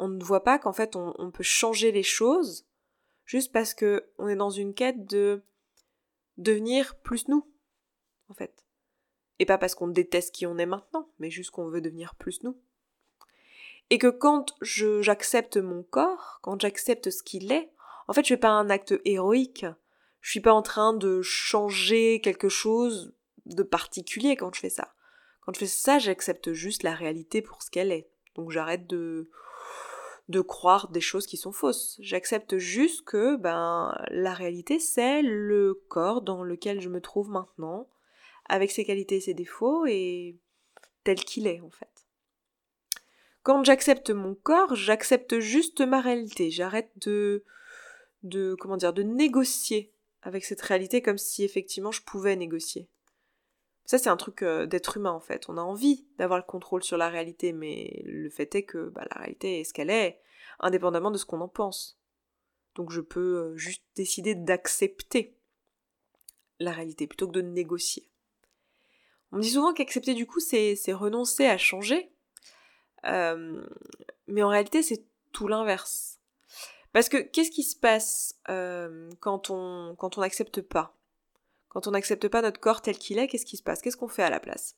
on 0.00 0.08
ne 0.08 0.24
voit 0.24 0.42
pas 0.42 0.58
qu'en 0.58 0.72
fait 0.72 0.96
on, 0.96 1.30
peut 1.30 1.42
changer 1.42 1.92
les 1.92 2.02
choses 2.02 2.66
juste 3.26 3.52
parce 3.52 3.74
que 3.74 4.10
on 4.16 4.28
est 4.28 4.36
dans 4.36 4.50
une 4.50 4.72
quête 4.72 5.04
de 5.04 5.42
devenir 6.38 6.98
plus 7.00 7.28
nous, 7.28 7.46
en 8.28 8.34
fait. 8.34 8.64
Et 9.38 9.46
pas 9.46 9.58
parce 9.58 9.74
qu'on 9.74 9.88
déteste 9.88 10.34
qui 10.34 10.46
on 10.46 10.56
est 10.56 10.66
maintenant, 10.66 11.12
mais 11.18 11.30
juste 11.30 11.50
qu'on 11.50 11.68
veut 11.68 11.82
devenir 11.82 12.14
plus 12.14 12.42
nous. 12.42 12.58
Et 13.90 13.98
que 13.98 14.06
quand 14.06 14.54
j'accepte 14.62 15.56
mon 15.56 15.82
corps, 15.82 16.38
quand 16.42 16.60
j'accepte 16.60 17.10
ce 17.10 17.22
qu'il 17.22 17.50
est, 17.52 17.70
en 18.08 18.12
fait 18.12 18.22
je 18.22 18.34
fais 18.34 18.36
pas 18.36 18.50
un 18.50 18.70
acte 18.70 18.94
héroïque. 19.04 19.66
Je 20.20 20.30
suis 20.30 20.40
pas 20.40 20.52
en 20.52 20.62
train 20.62 20.92
de 20.92 21.22
changer 21.22 22.20
quelque 22.20 22.48
chose 22.48 23.14
de 23.46 23.62
particulier 23.62 24.36
quand 24.36 24.54
je 24.54 24.60
fais 24.60 24.70
ça. 24.70 24.92
Quand 25.40 25.54
je 25.54 25.60
fais 25.60 25.66
ça, 25.66 25.98
j'accepte 25.98 26.52
juste 26.52 26.82
la 26.82 26.94
réalité 26.94 27.42
pour 27.42 27.62
ce 27.62 27.70
qu'elle 27.70 27.90
est. 27.90 28.08
Donc 28.36 28.50
j'arrête 28.50 28.86
de 28.86 29.28
de 30.28 30.40
croire 30.40 30.88
des 30.90 31.00
choses 31.00 31.26
qui 31.26 31.36
sont 31.36 31.50
fausses. 31.50 31.96
J'accepte 32.00 32.56
juste 32.58 33.04
que 33.04 33.34
ben 33.36 33.92
la 34.10 34.32
réalité 34.32 34.78
c'est 34.78 35.22
le 35.22 35.74
corps 35.88 36.22
dans 36.22 36.44
lequel 36.44 36.80
je 36.80 36.88
me 36.88 37.00
trouve 37.00 37.30
maintenant, 37.30 37.88
avec 38.48 38.70
ses 38.70 38.84
qualités 38.84 39.16
et 39.16 39.20
ses 39.20 39.34
défauts 39.34 39.86
et 39.86 40.36
tel 41.02 41.16
qu'il 41.16 41.48
est 41.48 41.60
en 41.60 41.70
fait. 41.70 41.99
Quand 43.50 43.64
j'accepte 43.64 44.10
mon 44.10 44.36
corps, 44.36 44.76
j'accepte 44.76 45.40
juste 45.40 45.80
ma 45.80 46.00
réalité. 46.00 46.52
J'arrête 46.52 46.92
de 46.98 47.42
de 48.22 48.54
comment 48.54 48.76
dire 48.76 48.92
de 48.92 49.02
négocier 49.02 49.92
avec 50.22 50.44
cette 50.44 50.60
réalité 50.60 51.02
comme 51.02 51.18
si 51.18 51.42
effectivement 51.42 51.90
je 51.90 52.00
pouvais 52.02 52.36
négocier. 52.36 52.88
Ça, 53.86 53.98
c'est 53.98 54.08
un 54.08 54.16
truc 54.16 54.42
euh, 54.42 54.66
d'être 54.66 54.98
humain 54.98 55.10
en 55.10 55.18
fait. 55.18 55.48
On 55.48 55.56
a 55.56 55.62
envie 55.62 56.06
d'avoir 56.16 56.38
le 56.38 56.44
contrôle 56.44 56.84
sur 56.84 56.96
la 56.96 57.08
réalité, 57.08 57.52
mais 57.52 58.04
le 58.06 58.30
fait 58.30 58.54
est 58.54 58.62
que 58.62 58.88
bah, 58.90 59.04
la 59.10 59.20
réalité 59.20 59.58
est 59.58 59.64
ce 59.64 59.74
qu'elle 59.74 59.90
est, 59.90 60.20
indépendamment 60.60 61.10
de 61.10 61.18
ce 61.18 61.26
qu'on 61.26 61.40
en 61.40 61.48
pense. 61.48 62.00
Donc 62.76 62.92
je 62.92 63.00
peux 63.00 63.36
euh, 63.36 63.56
juste 63.56 63.82
décider 63.96 64.36
d'accepter 64.36 65.36
la 66.60 66.70
réalité 66.70 67.08
plutôt 67.08 67.26
que 67.26 67.32
de 67.32 67.42
négocier. 67.42 68.08
On 69.32 69.38
me 69.38 69.42
dit 69.42 69.50
souvent 69.50 69.74
qu'accepter 69.74 70.14
du 70.14 70.28
coup, 70.28 70.38
c'est 70.38 70.76
renoncer 70.92 71.46
à 71.46 71.58
changer. 71.58 72.09
Mais 73.04 74.42
en 74.42 74.48
réalité, 74.48 74.82
c'est 74.82 75.04
tout 75.32 75.48
l'inverse. 75.48 76.18
Parce 76.92 77.08
que 77.08 77.18
qu'est-ce 77.18 77.50
qui 77.50 77.62
se 77.62 77.76
passe 77.76 78.38
quand 78.46 79.50
on 79.50 79.94
quand 79.96 80.18
on 80.18 80.20
n'accepte 80.20 80.60
pas? 80.60 80.96
Quand 81.70 81.86
on 81.86 81.92
n'accepte 81.92 82.26
pas 82.28 82.42
notre 82.42 82.58
corps 82.58 82.82
tel 82.82 82.98
qu'il 82.98 83.18
est, 83.18 83.28
qu'est-ce 83.28 83.46
qui 83.46 83.56
se 83.56 83.62
passe? 83.62 83.80
Qu'est-ce 83.80 83.96
qu'on 83.96 84.08
fait 84.08 84.24
à 84.24 84.30
la 84.30 84.40
place? 84.40 84.76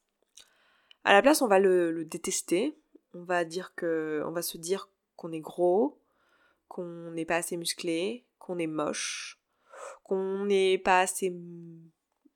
À 1.04 1.14
la 1.14 1.22
place, 1.22 1.40
on 1.40 1.48
va 1.48 1.58
le, 1.58 2.04
détester. 2.04 2.76
On 3.14 3.24
va 3.24 3.44
dire 3.44 3.74
que, 3.74 4.22
on 4.26 4.30
va 4.30 4.42
se 4.42 4.58
dire 4.58 4.90
qu'on 5.16 5.32
est 5.32 5.40
gros, 5.40 5.98
qu'on 6.68 7.10
n'est 7.12 7.24
pas 7.24 7.36
assez 7.36 7.56
musclé, 7.56 8.26
qu'on 8.38 8.58
est 8.58 8.66
moche, 8.66 9.40
qu'on 10.04 10.44
n'est 10.44 10.78
pas 10.78 11.00
assez, 11.00 11.34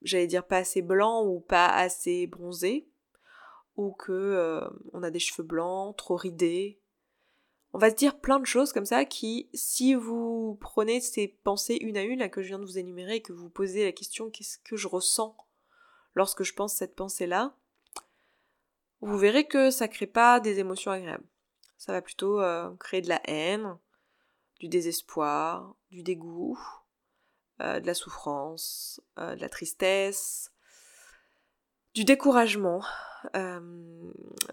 j'allais 0.02 0.26
dire 0.26 0.46
pas 0.46 0.58
assez 0.58 0.82
blanc 0.82 1.24
ou 1.24 1.40
pas 1.40 1.68
assez 1.68 2.26
bronzé, 2.26 2.88
ou 3.76 3.92
que 3.92 4.12
euh, 4.12 4.68
on 4.92 5.02
a 5.02 5.10
des 5.10 5.18
cheveux 5.18 5.46
blancs, 5.46 5.96
trop 5.96 6.16
ridés, 6.16 6.80
on 7.72 7.78
va 7.78 7.90
se 7.90 7.94
dire 7.94 8.18
plein 8.18 8.40
de 8.40 8.46
choses 8.46 8.72
comme 8.72 8.86
ça 8.86 9.04
qui, 9.04 9.50
si 9.52 9.94
vous 9.94 10.56
prenez 10.60 11.00
ces 11.00 11.28
pensées 11.28 11.76
une 11.80 11.98
à 11.98 12.02
une 12.02 12.28
que 12.30 12.42
je 12.42 12.48
viens 12.48 12.58
de 12.58 12.64
vous 12.64 12.78
énumérer 12.78 13.16
et 13.16 13.22
que 13.22 13.34
vous 13.34 13.50
posez 13.50 13.84
la 13.84 13.92
question 13.92 14.30
qu'est-ce 14.30 14.58
que 14.58 14.76
je 14.76 14.88
ressens 14.88 15.36
lorsque 16.14 16.42
je 16.42 16.54
pense 16.54 16.74
cette 16.74 16.96
pensée-là, 16.96 17.54
vous 19.02 19.18
verrez 19.18 19.46
que 19.46 19.70
ça 19.70 19.88
crée 19.88 20.06
pas 20.06 20.40
des 20.40 20.58
émotions 20.58 20.90
agréables. 20.90 21.26
Ça 21.76 21.92
va 21.92 22.00
plutôt 22.00 22.40
euh, 22.40 22.74
créer 22.76 23.02
de 23.02 23.10
la 23.10 23.20
haine, 23.24 23.76
du 24.58 24.68
désespoir, 24.68 25.74
du 25.90 26.02
dégoût, 26.02 26.58
euh, 27.60 27.78
de 27.80 27.86
la 27.86 27.92
souffrance, 27.92 29.02
de 29.18 29.38
la 29.38 29.50
tristesse, 29.50 30.50
du 31.96 32.04
découragement, 32.04 32.82
euh, 33.36 33.58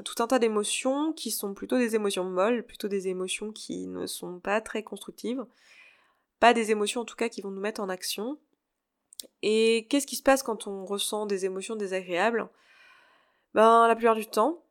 tout 0.05 0.23
un 0.23 0.27
tas 0.27 0.39
d'émotions 0.39 1.11
qui 1.11 1.29
sont 1.29 1.53
plutôt 1.53 1.77
des 1.77 1.93
émotions 1.93 2.23
molles, 2.23 2.65
plutôt 2.65 2.87
des 2.87 3.09
émotions 3.09 3.51
qui 3.51 3.85
ne 3.87 4.07
sont 4.07 4.39
pas 4.39 4.61
très 4.61 4.81
constructives, 4.81 5.45
pas 6.39 6.53
des 6.53 6.71
émotions 6.71 7.01
en 7.01 7.05
tout 7.05 7.17
cas 7.17 7.27
qui 7.27 7.41
vont 7.41 7.51
nous 7.51 7.59
mettre 7.59 7.81
en 7.81 7.89
action. 7.89 8.39
Et 9.41 9.87
qu'est-ce 9.89 10.07
qui 10.07 10.15
se 10.15 10.23
passe 10.23 10.41
quand 10.41 10.67
on 10.67 10.85
ressent 10.85 11.25
des 11.25 11.43
émotions 11.43 11.75
désagréables? 11.75 12.47
Ben 13.53 13.89
la 13.89 13.95
plupart 13.97 14.15
du 14.15 14.25
temps, 14.25 14.63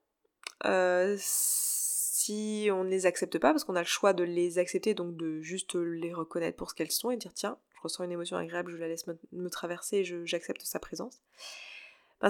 euh, 0.64 1.14
si 1.21 2.71
on 2.73 2.85
ne 2.85 2.88
les 2.88 3.05
accepte 3.05 3.38
pas, 3.38 3.50
parce 3.50 3.64
qu'on 3.64 3.76
a 3.76 3.81
le 3.81 3.87
choix 3.87 4.14
de 4.14 4.25
les 4.25 4.59
accepter, 4.59 4.95
donc 4.95 5.14
de 5.14 5.43
juste 5.43 5.75
les 5.75 6.14
reconnaître 6.14 6.57
pour 6.57 6.71
ce 6.71 6.75
qu'elles 6.75 6.91
sont 6.91 7.11
et 7.11 7.19
dire 7.19 7.35
tiens, 7.35 7.59
je 7.76 7.81
ressens 7.83 8.05
une 8.05 8.12
émotion 8.12 8.38
agréable, 8.38 8.73
je 8.73 8.79
la 8.79 8.88
laisse 8.88 9.05
me, 9.07 9.50
traverser 9.50 9.99
et 9.99 10.26
j'accepte 10.26 10.62
sa 10.62 10.79
présence. 10.79 11.21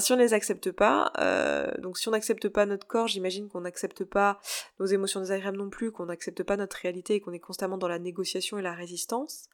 Si 0.00 0.12
on 0.12 0.16
ne 0.16 0.22
les 0.22 0.32
accepte 0.32 0.72
pas, 0.72 1.12
euh, 1.18 1.70
donc 1.78 1.99
si 1.99 2.08
on 2.08 2.12
n'accepte 2.12 2.49
pas 2.49 2.64
notre 2.64 2.87
corps, 2.87 3.08
j'imagine 3.08 3.49
qu'on 3.49 3.61
n'accepte 3.61 4.04
pas 4.04 4.40
nos 4.80 4.87
émotions 4.87 5.20
désagréables 5.20 5.58
non 5.58 5.68
plus, 5.68 5.92
qu'on 5.92 6.06
n'accepte 6.06 6.42
pas 6.44 6.56
notre 6.56 6.76
réalité 6.76 7.14
et 7.14 7.20
qu'on 7.20 7.32
est 7.32 7.38
constamment 7.38 7.76
dans 7.76 7.88
la 7.88 7.99
négociation 7.99 8.58
et 8.58 8.62
la 8.62 8.72
résistance. 8.72 9.50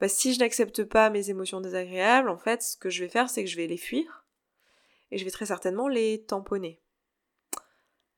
Ben, 0.00 0.08
si 0.08 0.32
je 0.32 0.40
n'accepte 0.40 0.84
pas 0.84 1.10
mes 1.10 1.28
émotions 1.28 1.60
désagréables, 1.60 2.30
en 2.30 2.38
fait, 2.38 2.62
ce 2.62 2.76
que 2.76 2.88
je 2.88 3.04
vais 3.04 3.10
faire, 3.10 3.28
c'est 3.28 3.44
que 3.44 3.50
je 3.50 3.56
vais 3.56 3.66
les 3.66 3.76
fuir 3.76 4.24
et 5.10 5.18
je 5.18 5.24
vais 5.24 5.30
très 5.30 5.46
certainement 5.46 5.88
les 5.88 6.24
tamponner. 6.24 6.80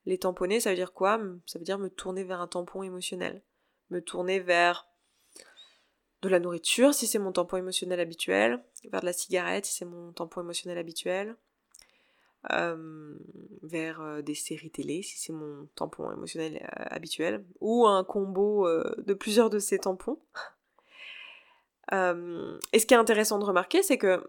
Les 0.05 0.19
tamponner, 0.19 0.61
ça 0.61 0.71
veut 0.71 0.77
dire 0.77 0.93
quoi? 0.93 1.21
Ça 1.47 1.59
veut 1.59 1.65
dire 1.65 1.79
me 1.79 1.91
tourner 1.91 2.23
vers 2.23 2.41
un 2.41 2.47
tampon 2.47 2.85
émotionnel. 2.85 3.43
Me 3.91 4.01
tourner 4.01 4.39
vers 4.39 4.89
de 6.23 6.29
la 6.29 6.41
nourriture 6.41 6.95
si 6.95 7.07
c'est 7.07 7.19
mon 7.19 7.33
tampon 7.33 7.57
émotionnel 7.59 8.01
habituel, 8.01 8.63
vers 8.91 9.01
de 9.01 9.07
la 9.07 9.13
cigarette 9.13 9.67
si 9.67 9.75
c'est 9.75 9.85
mon 9.85 10.13
tampon 10.13 10.41
émotionnel 10.41 10.79
habituel, 10.79 11.37
euh, 12.53 13.19
vers 13.63 14.01
euh, 14.01 14.23
des 14.23 14.37
séries 14.37 14.71
télé 14.71 15.03
si 15.03 15.19
c'est 15.19 15.33
mon 15.33 15.67
tampon 15.75 16.13
émotionnel 16.13 16.63
euh, 16.63 16.85
habituel, 16.91 17.45
ou 17.61 17.87
un 17.87 18.05
combo 18.05 18.69
de 18.99 19.15
plusieurs 19.15 19.51
de 19.51 19.59
ces 19.59 19.81
tampons. 19.81 20.21
et 21.93 22.79
ce 22.79 22.87
qui 22.87 22.95
est 22.95 22.99
intéressant 22.99 23.39
de 23.39 23.45
remarquer, 23.45 23.83
c'est 23.83 23.99
que 23.99 24.25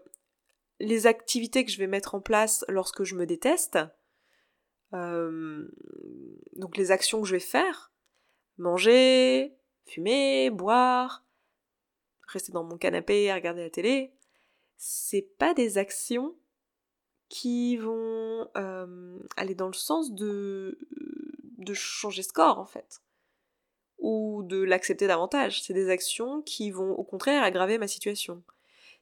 les 0.80 1.06
activités 1.06 1.64
que 1.64 1.70
je 1.70 1.78
vais 1.78 1.86
mettre 1.86 2.14
en 2.14 2.20
place 2.20 2.64
lorsque 2.68 3.04
je 3.04 3.14
me 3.14 3.26
déteste, 3.26 3.78
donc 4.92 6.76
les 6.76 6.90
actions 6.90 7.20
que 7.20 7.28
je 7.28 7.34
vais 7.34 7.40
faire, 7.40 7.92
manger, 8.56 9.54
fumer, 9.86 10.50
boire, 10.50 11.24
rester 12.28 12.52
dans 12.52 12.64
mon 12.64 12.78
canapé 12.78 13.30
à 13.30 13.34
regarder 13.34 13.62
la 13.62 13.70
télé, 13.70 14.12
c'est 14.76 15.28
pas 15.38 15.54
des 15.54 15.78
actions 15.78 16.34
qui 17.28 17.76
vont 17.76 18.48
euh, 18.56 19.18
aller 19.36 19.54
dans 19.54 19.66
le 19.66 19.74
sens 19.74 20.12
de, 20.12 20.78
de 21.58 21.74
changer 21.74 22.22
score 22.22 22.58
en 22.58 22.64
fait 22.64 23.02
ou 23.98 24.42
de 24.44 24.62
l'accepter 24.62 25.06
davantage. 25.06 25.62
C'est 25.62 25.74
des 25.74 25.90
actions 25.90 26.40
qui 26.42 26.70
vont 26.70 26.92
au 26.92 27.04
contraire 27.04 27.42
aggraver 27.42 27.78
ma 27.78 27.88
situation. 27.88 28.42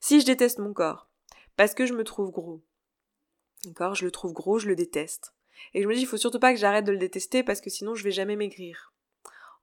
Si 0.01 0.21
je 0.21 0.27
déteste 0.27 0.59
mon 0.59 0.73
corps, 0.73 1.09
parce 1.57 1.75
que 1.75 1.87
je 1.87 1.93
me 1.93 2.05
trouve 2.05 2.31
gros, 2.31 2.63
d'accord, 3.65 3.95
je 3.95 4.05
le 4.05 4.11
trouve 4.11 4.33
gros, 4.33 4.59
je 4.59 4.69
le 4.69 4.77
déteste. 4.77 5.35
Et 5.75 5.83
je 5.83 5.89
me 5.89 5.95
dis, 5.95 6.03
il 6.03 6.07
faut 6.07 6.17
surtout 6.17 6.39
pas 6.39 6.53
que 6.53 6.59
j'arrête 6.59 6.85
de 6.85 6.93
le 6.93 6.99
détester 6.99 7.43
parce 7.43 7.61
que 7.61 7.71
sinon 7.71 7.95
je 7.95 8.05
vais 8.05 8.11
jamais 8.11 8.37
maigrir. 8.37 8.93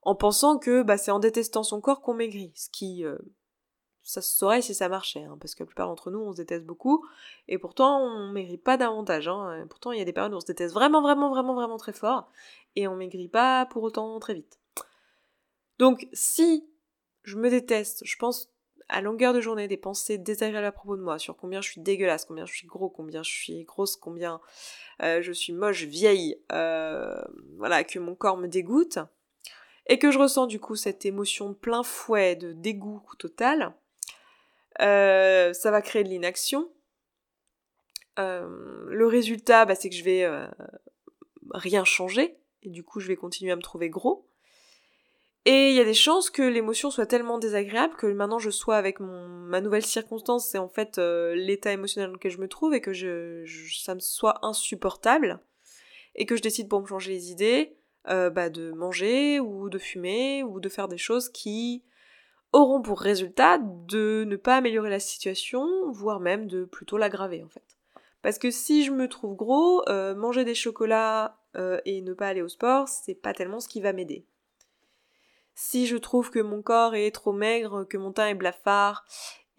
En 0.02 0.14
pensant 0.14 0.58
que 0.58 0.82
bah, 0.82 0.98
c'est 0.98 1.10
en 1.10 1.18
détestant 1.18 1.62
son 1.62 1.80
corps 1.80 2.02
qu'on 2.02 2.14
maigrit, 2.14 2.52
ce 2.54 2.68
qui 2.68 3.04
euh, 3.04 3.16
ça 4.04 4.20
se 4.20 4.36
saurait 4.36 4.60
si 4.60 4.74
ça 4.74 4.88
marchait, 4.88 5.24
hein, 5.24 5.38
parce 5.40 5.54
que 5.54 5.62
la 5.62 5.66
plupart 5.66 5.88
d'entre 5.88 6.10
nous, 6.10 6.20
on 6.20 6.32
se 6.32 6.36
déteste 6.36 6.64
beaucoup, 6.64 7.06
et 7.48 7.58
pourtant, 7.58 8.00
on 8.00 8.30
maigrit 8.30 8.58
pas 8.58 8.76
davantage. 8.76 9.28
Hein, 9.28 9.66
pourtant, 9.68 9.92
il 9.92 9.98
y 9.98 10.02
a 10.02 10.04
des 10.04 10.12
périodes 10.12 10.34
où 10.34 10.36
on 10.36 10.40
se 10.40 10.46
déteste 10.46 10.74
vraiment, 10.74 11.00
vraiment, 11.00 11.30
vraiment, 11.30 11.54
vraiment 11.54 11.78
très 11.78 11.94
fort, 11.94 12.30
et 12.76 12.86
on 12.86 12.96
maigrit 12.96 13.28
pas 13.28 13.64
pour 13.66 13.82
autant 13.82 14.20
très 14.20 14.34
vite. 14.34 14.60
Donc, 15.78 16.06
si 16.12 16.68
je 17.22 17.36
me 17.36 17.48
déteste, 17.48 18.02
je 18.04 18.16
pense 18.18 18.50
à 18.90 19.00
longueur 19.00 19.32
de 19.32 19.40
journée 19.40 19.68
des 19.68 19.78
pensées 19.78 20.18
désagréables 20.18 20.66
à 20.66 20.72
propos 20.72 20.98
de 20.98 21.02
moi, 21.02 21.18
sur 21.18 21.36
combien 21.38 21.62
je 21.62 21.70
suis 21.70 21.80
dégueulasse, 21.80 22.26
combien 22.26 22.44
je 22.44 22.52
suis 22.52 22.66
gros, 22.66 22.90
combien 22.90 23.22
je 23.22 23.30
suis 23.30 23.64
grosse, 23.64 23.96
combien 23.96 24.40
euh, 25.02 25.22
je 25.22 25.32
suis 25.32 25.54
moche, 25.54 25.84
vieille, 25.84 26.38
euh, 26.52 27.22
voilà, 27.56 27.84
que 27.84 27.98
mon 27.98 28.14
corps 28.14 28.36
me 28.36 28.48
dégoûte, 28.48 28.98
et 29.86 29.98
que 29.98 30.10
je 30.10 30.18
ressens 30.18 30.46
du 30.46 30.60
coup 30.60 30.76
cette 30.76 31.06
émotion 31.06 31.48
de 31.48 31.54
plein 31.54 31.82
fouet 31.82 32.36
de 32.36 32.52
dégoût 32.52 33.02
total, 33.18 33.74
euh, 34.80 35.52
ça 35.52 35.70
va 35.70 35.82
créer 35.82 36.04
de 36.04 36.08
l'inaction. 36.08 36.70
Euh, 38.18 38.86
le 38.88 39.06
résultat, 39.06 39.64
bah, 39.64 39.74
c'est 39.74 39.90
que 39.90 39.96
je 39.96 40.04
vais 40.04 40.24
euh, 40.24 40.46
rien 41.50 41.84
changer, 41.84 42.36
et 42.62 42.70
du 42.70 42.84
coup 42.84 43.00
je 43.00 43.08
vais 43.08 43.16
continuer 43.16 43.52
à 43.52 43.56
me 43.56 43.62
trouver 43.62 43.88
gros. 43.88 44.28
Et 45.46 45.70
il 45.70 45.74
y 45.74 45.80
a 45.80 45.84
des 45.84 45.94
chances 45.94 46.30
que 46.30 46.42
l'émotion 46.42 46.90
soit 46.90 47.04
tellement 47.04 47.38
désagréable 47.38 47.96
que 47.96 48.06
maintenant 48.06 48.38
je 48.38 48.48
sois 48.48 48.76
avec 48.76 48.98
mon, 48.98 49.28
ma 49.28 49.60
nouvelle 49.60 49.84
circonstance, 49.84 50.48
c'est 50.48 50.58
en 50.58 50.70
fait 50.70 50.96
l'état 50.96 51.70
émotionnel 51.70 52.08
dans 52.08 52.14
lequel 52.14 52.30
je 52.30 52.38
me 52.38 52.48
trouve, 52.48 52.72
et 52.72 52.80
que 52.80 53.44
ça 53.84 53.94
me 53.94 54.00
soit 54.00 54.38
insupportable, 54.42 55.40
et 56.14 56.24
que 56.24 56.36
je 56.36 56.40
décide 56.40 56.68
pour 56.68 56.80
me 56.80 56.86
changer 56.86 57.12
les 57.12 57.30
idées, 57.30 57.76
bah, 58.06 58.48
de 58.48 58.72
manger, 58.72 59.38
ou 59.38 59.68
de 59.68 59.78
fumer, 59.78 60.42
ou 60.44 60.60
de 60.60 60.68
faire 60.70 60.88
des 60.88 60.96
choses 60.96 61.28
qui 61.28 61.84
auront 62.54 62.80
pour 62.80 63.00
résultat 63.00 63.58
de 63.58 64.24
ne 64.26 64.36
pas 64.36 64.56
améliorer 64.56 64.88
la 64.88 65.00
situation, 65.00 65.90
voire 65.90 66.20
même 66.20 66.46
de 66.46 66.64
plutôt 66.64 66.96
l'aggraver 66.96 67.42
en 67.42 67.48
fait. 67.48 67.76
Parce 68.22 68.38
que 68.38 68.50
si 68.50 68.84
je 68.84 68.92
me 68.92 69.08
trouve 69.08 69.34
gros, 69.34 69.86
euh, 69.88 70.14
manger 70.14 70.44
des 70.44 70.54
chocolats 70.54 71.36
euh, 71.56 71.80
et 71.84 72.00
ne 72.00 72.14
pas 72.14 72.28
aller 72.28 72.42
au 72.42 72.48
sport, 72.48 72.88
c'est 72.88 73.14
pas 73.14 73.34
tellement 73.34 73.60
ce 73.60 73.68
qui 73.68 73.80
va 73.80 73.92
m'aider. 73.92 74.24
Si 75.56 75.86
je 75.86 75.96
trouve 75.96 76.30
que 76.30 76.38
mon 76.38 76.62
corps 76.62 76.94
est 76.94 77.10
trop 77.10 77.32
maigre, 77.32 77.84
que 77.84 77.98
mon 77.98 78.12
teint 78.12 78.28
est 78.28 78.34
blafard, 78.34 79.04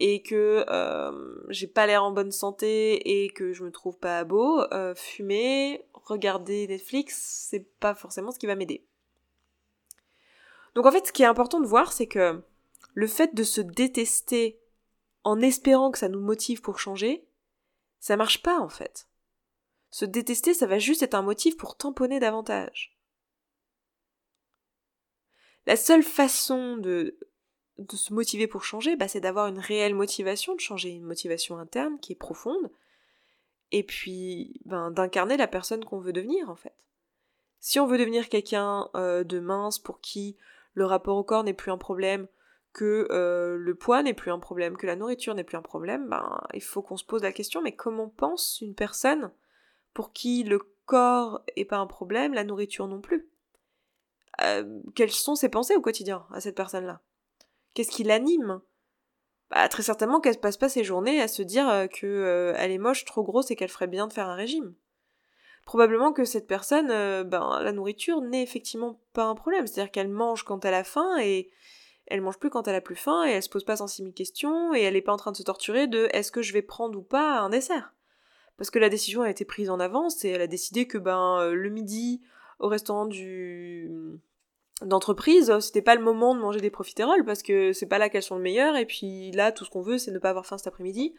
et 0.00 0.22
que 0.22 0.64
euh, 0.68 1.44
j'ai 1.48 1.68
pas 1.68 1.86
l'air 1.86 2.02
en 2.02 2.10
bonne 2.10 2.32
santé 2.32 3.22
et 3.24 3.30
que 3.30 3.52
je 3.52 3.62
me 3.62 3.70
trouve 3.70 3.98
pas 3.98 4.24
beau, 4.24 4.62
fumer, 4.94 5.86
regarder 5.92 6.66
Netflix, 6.66 7.46
c'est 7.48 7.66
pas 7.78 7.94
forcément 7.94 8.30
ce 8.30 8.38
qui 8.38 8.46
va 8.46 8.56
m'aider. 8.56 8.84
Donc 10.74 10.86
en 10.86 10.90
fait, 10.90 11.06
ce 11.06 11.12
qui 11.12 11.22
est 11.22 11.26
important 11.26 11.60
de 11.60 11.66
voir, 11.66 11.92
c'est 11.92 12.06
que 12.06 12.42
le 12.96 13.06
fait 13.06 13.34
de 13.34 13.44
se 13.44 13.60
détester 13.60 14.58
en 15.22 15.40
espérant 15.42 15.90
que 15.90 15.98
ça 15.98 16.08
nous 16.08 16.20
motive 16.20 16.62
pour 16.62 16.78
changer, 16.78 17.28
ça 18.00 18.16
marche 18.16 18.42
pas 18.42 18.58
en 18.58 18.70
fait. 18.70 19.06
Se 19.90 20.06
détester, 20.06 20.54
ça 20.54 20.66
va 20.66 20.78
juste 20.78 21.02
être 21.02 21.14
un 21.14 21.22
motif 21.22 21.58
pour 21.58 21.76
tamponner 21.76 22.20
davantage. 22.20 22.98
La 25.66 25.76
seule 25.76 26.02
façon 26.02 26.78
de, 26.78 27.18
se 27.92 28.14
motiver 28.14 28.46
pour 28.46 28.64
changer, 28.64 28.96
bah, 28.96 29.08
c'est 29.08 29.20
d'avoir 29.20 29.48
une 29.48 29.58
réelle 29.58 29.94
motivation 29.94 30.54
de 30.54 30.60
changer, 30.60 30.90
une 30.90 31.04
motivation 31.04 31.58
interne 31.58 32.00
qui 32.00 32.12
est 32.12 32.16
profonde, 32.16 32.70
et 33.72 33.82
puis 33.82 34.58
ben, 34.64 34.90
d'incarner 34.90 35.36
la 35.36 35.48
personne 35.48 35.84
qu'on 35.84 36.00
veut 36.00 36.14
devenir 36.14 36.48
en 36.48 36.56
fait. 36.56 36.74
Si 37.60 37.78
on 37.78 37.86
veut 37.86 37.98
devenir 37.98 38.30
quelqu'un 38.30 38.88
euh, 38.94 39.22
de 39.22 39.38
mince 39.38 39.78
pour 39.78 40.00
qui 40.00 40.38
le 40.72 40.86
rapport 40.86 41.18
au 41.18 41.24
corps 41.24 41.44
n'est 41.44 41.52
plus 41.52 41.72
un 41.72 41.78
problème, 41.78 42.26
que 42.76 43.08
euh, 43.10 43.56
le 43.56 43.74
poids 43.74 44.02
n'est 44.02 44.12
plus 44.12 44.30
un 44.30 44.38
problème, 44.38 44.76
que 44.76 44.86
la 44.86 44.96
nourriture 44.96 45.34
n'est 45.34 45.44
plus 45.44 45.56
un 45.56 45.62
problème, 45.62 46.10
ben, 46.10 46.42
il 46.52 46.62
faut 46.62 46.82
qu'on 46.82 46.98
se 46.98 47.06
pose 47.06 47.22
la 47.22 47.32
question, 47.32 47.62
mais 47.62 47.74
comment 47.74 48.10
pense 48.10 48.60
une 48.60 48.74
personne 48.74 49.32
pour 49.94 50.12
qui 50.12 50.44
le 50.44 50.58
corps 50.84 51.40
est 51.56 51.64
pas 51.64 51.78
un 51.78 51.86
problème, 51.86 52.34
la 52.34 52.44
nourriture 52.44 52.86
non 52.86 53.00
plus? 53.00 53.30
Euh, 54.42 54.82
Quelles 54.94 55.10
sont 55.10 55.36
ses 55.36 55.48
pensées 55.48 55.74
au 55.74 55.80
quotidien 55.80 56.26
à 56.34 56.40
cette 56.42 56.54
personne-là? 56.54 57.00
Qu'est-ce 57.72 57.90
qui 57.90 58.04
l'anime? 58.04 58.60
Bah, 59.48 59.66
Très 59.70 59.82
certainement 59.82 60.20
qu'elle 60.20 60.38
passe 60.38 60.58
pas 60.58 60.68
ses 60.68 60.84
journées 60.84 61.22
à 61.22 61.28
se 61.28 61.40
dire 61.40 61.70
euh, 61.70 61.86
que 61.86 62.52
elle 62.58 62.72
est 62.72 62.78
moche, 62.78 63.06
trop 63.06 63.22
grosse 63.22 63.50
et 63.50 63.56
qu'elle 63.56 63.70
ferait 63.70 63.86
bien 63.86 64.06
de 64.06 64.12
faire 64.12 64.28
un 64.28 64.34
régime. 64.34 64.74
Probablement 65.64 66.12
que 66.12 66.26
cette 66.26 66.46
personne, 66.46 66.88
ben, 66.88 67.58
la 67.62 67.72
nourriture 67.72 68.20
n'est 68.20 68.42
effectivement 68.42 69.00
pas 69.14 69.24
un 69.24 69.34
problème, 69.34 69.66
c'est-à-dire 69.66 69.90
qu'elle 69.90 70.08
mange 70.08 70.44
quand 70.44 70.66
elle 70.66 70.74
a 70.74 70.84
faim 70.84 71.16
et 71.20 71.50
elle 72.06 72.20
mange 72.20 72.38
plus 72.38 72.50
quand 72.50 72.68
elle 72.68 72.74
a 72.74 72.80
plus 72.80 72.96
faim 72.96 73.24
et 73.26 73.32
elle 73.32 73.42
se 73.42 73.48
pose 73.48 73.64
pas 73.64 73.76
106 73.76 74.02
000 74.02 74.12
questions 74.12 74.74
et 74.74 74.82
elle 74.82 74.96
est 74.96 75.02
pas 75.02 75.12
en 75.12 75.16
train 75.16 75.32
de 75.32 75.36
se 75.36 75.42
torturer 75.42 75.86
de 75.86 76.08
est-ce 76.12 76.30
que 76.30 76.42
je 76.42 76.52
vais 76.52 76.62
prendre 76.62 76.98
ou 76.98 77.02
pas 77.02 77.40
un 77.40 77.50
dessert? 77.50 77.92
Parce 78.56 78.70
que 78.70 78.78
la 78.78 78.88
décision 78.88 79.22
a 79.22 79.30
été 79.30 79.44
prise 79.44 79.70
en 79.70 79.80
avance 79.80 80.24
et 80.24 80.30
elle 80.30 80.40
a 80.40 80.46
décidé 80.46 80.86
que 80.86 80.98
ben 80.98 81.40
euh, 81.40 81.54
le 81.54 81.68
midi 81.68 82.22
au 82.58 82.68
restaurant 82.68 83.06
du 83.06 83.90
d'entreprise, 84.82 85.58
c'était 85.60 85.82
pas 85.82 85.94
le 85.94 86.02
moment 86.02 86.34
de 86.34 86.40
manger 86.40 86.60
des 86.60 86.70
profiteroles 86.70 87.24
parce 87.24 87.42
que 87.42 87.72
c'est 87.72 87.86
pas 87.86 87.98
là 87.98 88.10
qu'elles 88.10 88.22
sont 88.22 88.36
le 88.36 88.42
meilleur 88.42 88.76
et 88.76 88.84
puis 88.84 89.32
là 89.32 89.50
tout 89.50 89.64
ce 89.64 89.70
qu'on 89.70 89.80
veut 89.80 89.96
c'est 89.96 90.10
ne 90.10 90.18
pas 90.18 90.28
avoir 90.28 90.44
faim 90.44 90.58
cet 90.58 90.66
après-midi 90.66 91.14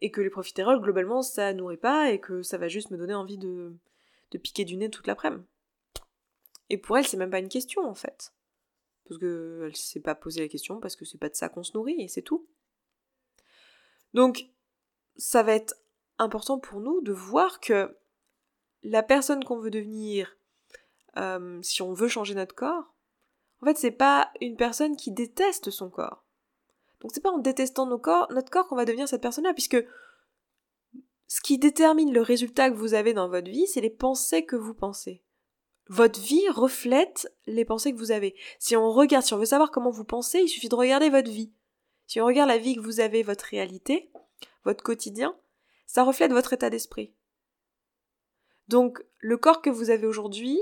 et 0.00 0.12
que 0.12 0.20
les 0.20 0.30
profiteroles 0.30 0.80
globalement 0.80 1.20
ça 1.20 1.52
nourrit 1.52 1.76
pas 1.76 2.12
et 2.12 2.20
que 2.20 2.42
ça 2.42 2.56
va 2.56 2.68
juste 2.68 2.92
me 2.92 2.96
donner 2.96 3.14
envie 3.14 3.38
de 3.38 3.74
de 4.30 4.38
piquer 4.38 4.64
du 4.64 4.76
nez 4.76 4.90
toute 4.90 5.08
l'après-midi. 5.08 5.44
Et 6.70 6.78
pour 6.78 6.96
elle 6.96 7.06
c'est 7.06 7.16
même 7.16 7.30
pas 7.30 7.40
une 7.40 7.48
question 7.48 7.84
en 7.84 7.94
fait 7.94 8.32
parce 9.08 9.18
qu'elle 9.18 9.76
s'est 9.76 10.00
pas 10.00 10.14
posé 10.14 10.40
la 10.40 10.48
question, 10.48 10.80
parce 10.80 10.96
que 10.96 11.04
c'est 11.04 11.18
pas 11.18 11.28
de 11.28 11.34
ça 11.34 11.48
qu'on 11.48 11.62
se 11.62 11.76
nourrit, 11.76 12.00
et 12.00 12.08
c'est 12.08 12.22
tout. 12.22 12.46
Donc, 14.14 14.46
ça 15.16 15.42
va 15.42 15.54
être 15.54 15.74
important 16.18 16.58
pour 16.58 16.80
nous 16.80 17.00
de 17.02 17.12
voir 17.12 17.60
que 17.60 17.96
la 18.82 19.02
personne 19.02 19.44
qu'on 19.44 19.58
veut 19.58 19.70
devenir, 19.70 20.36
euh, 21.16 21.60
si 21.62 21.82
on 21.82 21.92
veut 21.92 22.08
changer 22.08 22.34
notre 22.34 22.54
corps, 22.54 22.94
en 23.60 23.66
fait, 23.66 23.78
c'est 23.78 23.90
pas 23.90 24.30
une 24.40 24.56
personne 24.56 24.96
qui 24.96 25.10
déteste 25.10 25.70
son 25.70 25.88
corps. 25.88 26.24
Donc 27.00 27.12
c'est 27.12 27.22
pas 27.22 27.30
en 27.30 27.38
détestant 27.38 27.86
notre 27.86 28.50
corps 28.50 28.68
qu'on 28.68 28.76
va 28.76 28.84
devenir 28.84 29.08
cette 29.08 29.22
personne-là, 29.22 29.54
puisque 29.54 29.82
ce 31.26 31.40
qui 31.40 31.58
détermine 31.58 32.12
le 32.12 32.20
résultat 32.20 32.70
que 32.70 32.76
vous 32.76 32.94
avez 32.94 33.14
dans 33.14 33.28
votre 33.28 33.50
vie, 33.50 33.66
c'est 33.66 33.80
les 33.80 33.90
pensées 33.90 34.44
que 34.44 34.56
vous 34.56 34.74
pensez. 34.74 35.23
Votre 35.88 36.20
vie 36.20 36.48
reflète 36.48 37.32
les 37.46 37.64
pensées 37.64 37.92
que 37.92 37.98
vous 37.98 38.10
avez. 38.10 38.34
Si 38.58 38.74
on 38.76 38.90
regarde, 38.90 39.24
si 39.24 39.34
on 39.34 39.38
veut 39.38 39.44
savoir 39.44 39.70
comment 39.70 39.90
vous 39.90 40.04
pensez, 40.04 40.40
il 40.40 40.48
suffit 40.48 40.68
de 40.68 40.74
regarder 40.74 41.10
votre 41.10 41.30
vie. 41.30 41.52
Si 42.06 42.20
on 42.20 42.26
regarde 42.26 42.48
la 42.48 42.58
vie 42.58 42.76
que 42.76 42.80
vous 42.80 43.00
avez, 43.00 43.22
votre 43.22 43.44
réalité, 43.44 44.10
votre 44.64 44.82
quotidien, 44.82 45.36
ça 45.86 46.02
reflète 46.02 46.32
votre 46.32 46.52
état 46.52 46.70
d'esprit. 46.70 47.12
Donc, 48.68 49.04
le 49.18 49.36
corps 49.36 49.60
que 49.60 49.70
vous 49.70 49.90
avez 49.90 50.06
aujourd'hui, 50.06 50.58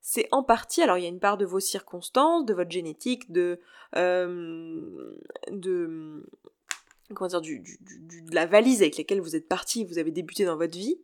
c'est 0.00 0.28
en 0.32 0.42
partie, 0.42 0.82
alors 0.82 0.98
il 0.98 1.02
y 1.02 1.06
a 1.06 1.10
une 1.10 1.20
part 1.20 1.38
de 1.38 1.44
vos 1.44 1.60
circonstances, 1.60 2.44
de 2.44 2.54
votre 2.54 2.70
génétique, 2.70 3.30
de, 3.32 3.60
euh, 3.96 5.16
de 5.50 6.24
comment 7.14 7.28
dire, 7.28 7.40
du, 7.40 7.60
de 7.60 8.34
la 8.34 8.46
valise 8.46 8.82
avec 8.82 8.96
laquelle 8.96 9.20
vous 9.20 9.36
êtes 9.36 9.48
parti, 9.48 9.84
vous 9.84 9.98
avez 9.98 10.10
débuté 10.10 10.44
dans 10.44 10.56
votre 10.56 10.76
vie. 10.76 11.00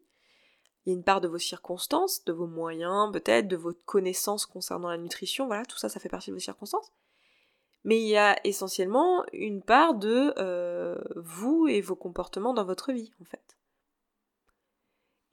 Il 0.89 0.93
y 0.93 0.95
a 0.95 0.97
une 0.97 1.05
part 1.05 1.21
de 1.21 1.29
vos 1.29 1.39
circonstances, 1.39 2.25
de 2.25 2.33
vos 2.33 2.47
moyens, 2.47 3.13
peut-être, 3.13 3.47
de 3.47 3.57
votre 3.57 3.85
connaissance 3.85 4.47
concernant 4.47 4.89
la 4.89 4.97
nutrition, 4.97 5.47
voilà, 5.47 5.67
tout 5.67 5.77
ça, 5.77 5.91
ça 5.91 6.01
fait 6.01 6.09
partie 6.09 6.31
de 6.31 6.35
vos 6.35 6.41
circonstances. 6.41 6.95
Mais 7.85 8.01
il 8.01 8.09
y 8.09 8.17
a 8.17 8.41
essentiellement 8.45 9.23
une 9.35 9.61
part 9.61 9.93
de 9.93 10.33
euh, 10.39 10.97
vous 11.15 11.67
et 11.69 11.83
vos 11.83 11.95
comportements 11.95 12.55
dans 12.55 12.65
votre 12.65 12.93
vie, 12.93 13.13
en 13.21 13.27
fait. 13.27 13.59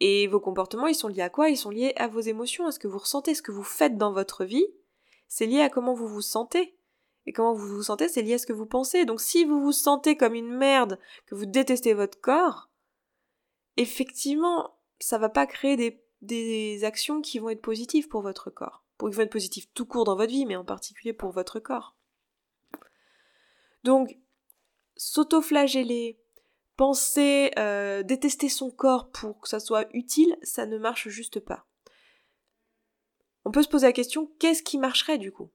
Et 0.01 0.27
vos 0.27 0.41
comportements, 0.41 0.87
ils 0.87 0.93
sont 0.93 1.07
liés 1.07 1.21
à 1.21 1.29
quoi? 1.29 1.49
Ils 1.49 1.55
sont 1.55 1.69
liés 1.69 1.93
à 1.95 2.09
vos 2.09 2.19
émotions, 2.19 2.67
à 2.67 2.73
ce 2.73 2.79
que 2.79 2.89
vous 2.89 2.99
ressentez, 2.99 3.33
ce 3.33 3.41
que 3.41 3.53
vous 3.53 3.63
faites 3.63 3.97
dans 3.97 4.11
votre 4.11 4.43
vie. 4.43 4.67
C'est 5.29 5.45
lié 5.45 5.61
à 5.61 5.69
comment 5.69 5.93
vous 5.93 6.09
vous 6.09 6.21
sentez. 6.21 6.77
Et 7.27 7.31
comment 7.31 7.53
vous 7.53 7.77
vous 7.77 7.83
sentez, 7.83 8.09
c'est 8.09 8.23
lié 8.23 8.33
à 8.33 8.39
ce 8.39 8.45
que 8.45 8.51
vous 8.51 8.65
pensez. 8.65 9.05
Donc 9.05 9.21
si 9.21 9.45
vous 9.45 9.61
vous 9.61 9.71
sentez 9.71 10.17
comme 10.17 10.35
une 10.35 10.53
merde, 10.53 10.99
que 11.27 11.35
vous 11.35 11.45
détestez 11.45 11.93
votre 11.93 12.19
corps, 12.19 12.69
effectivement, 13.77 14.74
ça 14.99 15.17
va 15.17 15.29
pas 15.29 15.45
créer 15.47 16.01
des, 16.21 16.83
actions 16.83 17.21
qui 17.21 17.39
vont 17.39 17.49
être 17.49 17.61
positives 17.61 18.07
pour 18.07 18.21
votre 18.21 18.49
corps. 18.49 18.83
Pour 18.97 19.09
qu'ils 19.09 19.17
vont 19.17 19.23
être 19.23 19.31
positives 19.31 19.67
tout 19.73 19.85
court 19.85 20.05
dans 20.05 20.15
votre 20.15 20.31
vie, 20.31 20.45
mais 20.45 20.55
en 20.55 20.65
particulier 20.65 21.13
pour 21.13 21.31
votre 21.31 21.59
corps. 21.59 21.95
Donc, 23.83 24.17
s'autoflageller, 24.95 26.19
penser 26.77 27.51
euh, 27.57 28.03
détester 28.03 28.49
son 28.49 28.71
corps 28.71 29.11
pour 29.11 29.41
que 29.41 29.49
ça 29.49 29.59
soit 29.59 29.87
utile, 29.93 30.37
ça 30.41 30.65
ne 30.65 30.77
marche 30.77 31.09
juste 31.09 31.39
pas. 31.39 31.67
On 33.43 33.51
peut 33.51 33.61
se 33.61 33.69
poser 33.69 33.85
la 33.87 33.93
question, 33.93 34.31
qu'est-ce 34.39 34.63
qui 34.63 34.77
marcherait 34.77 35.19
du 35.19 35.31
coup? 35.31 35.51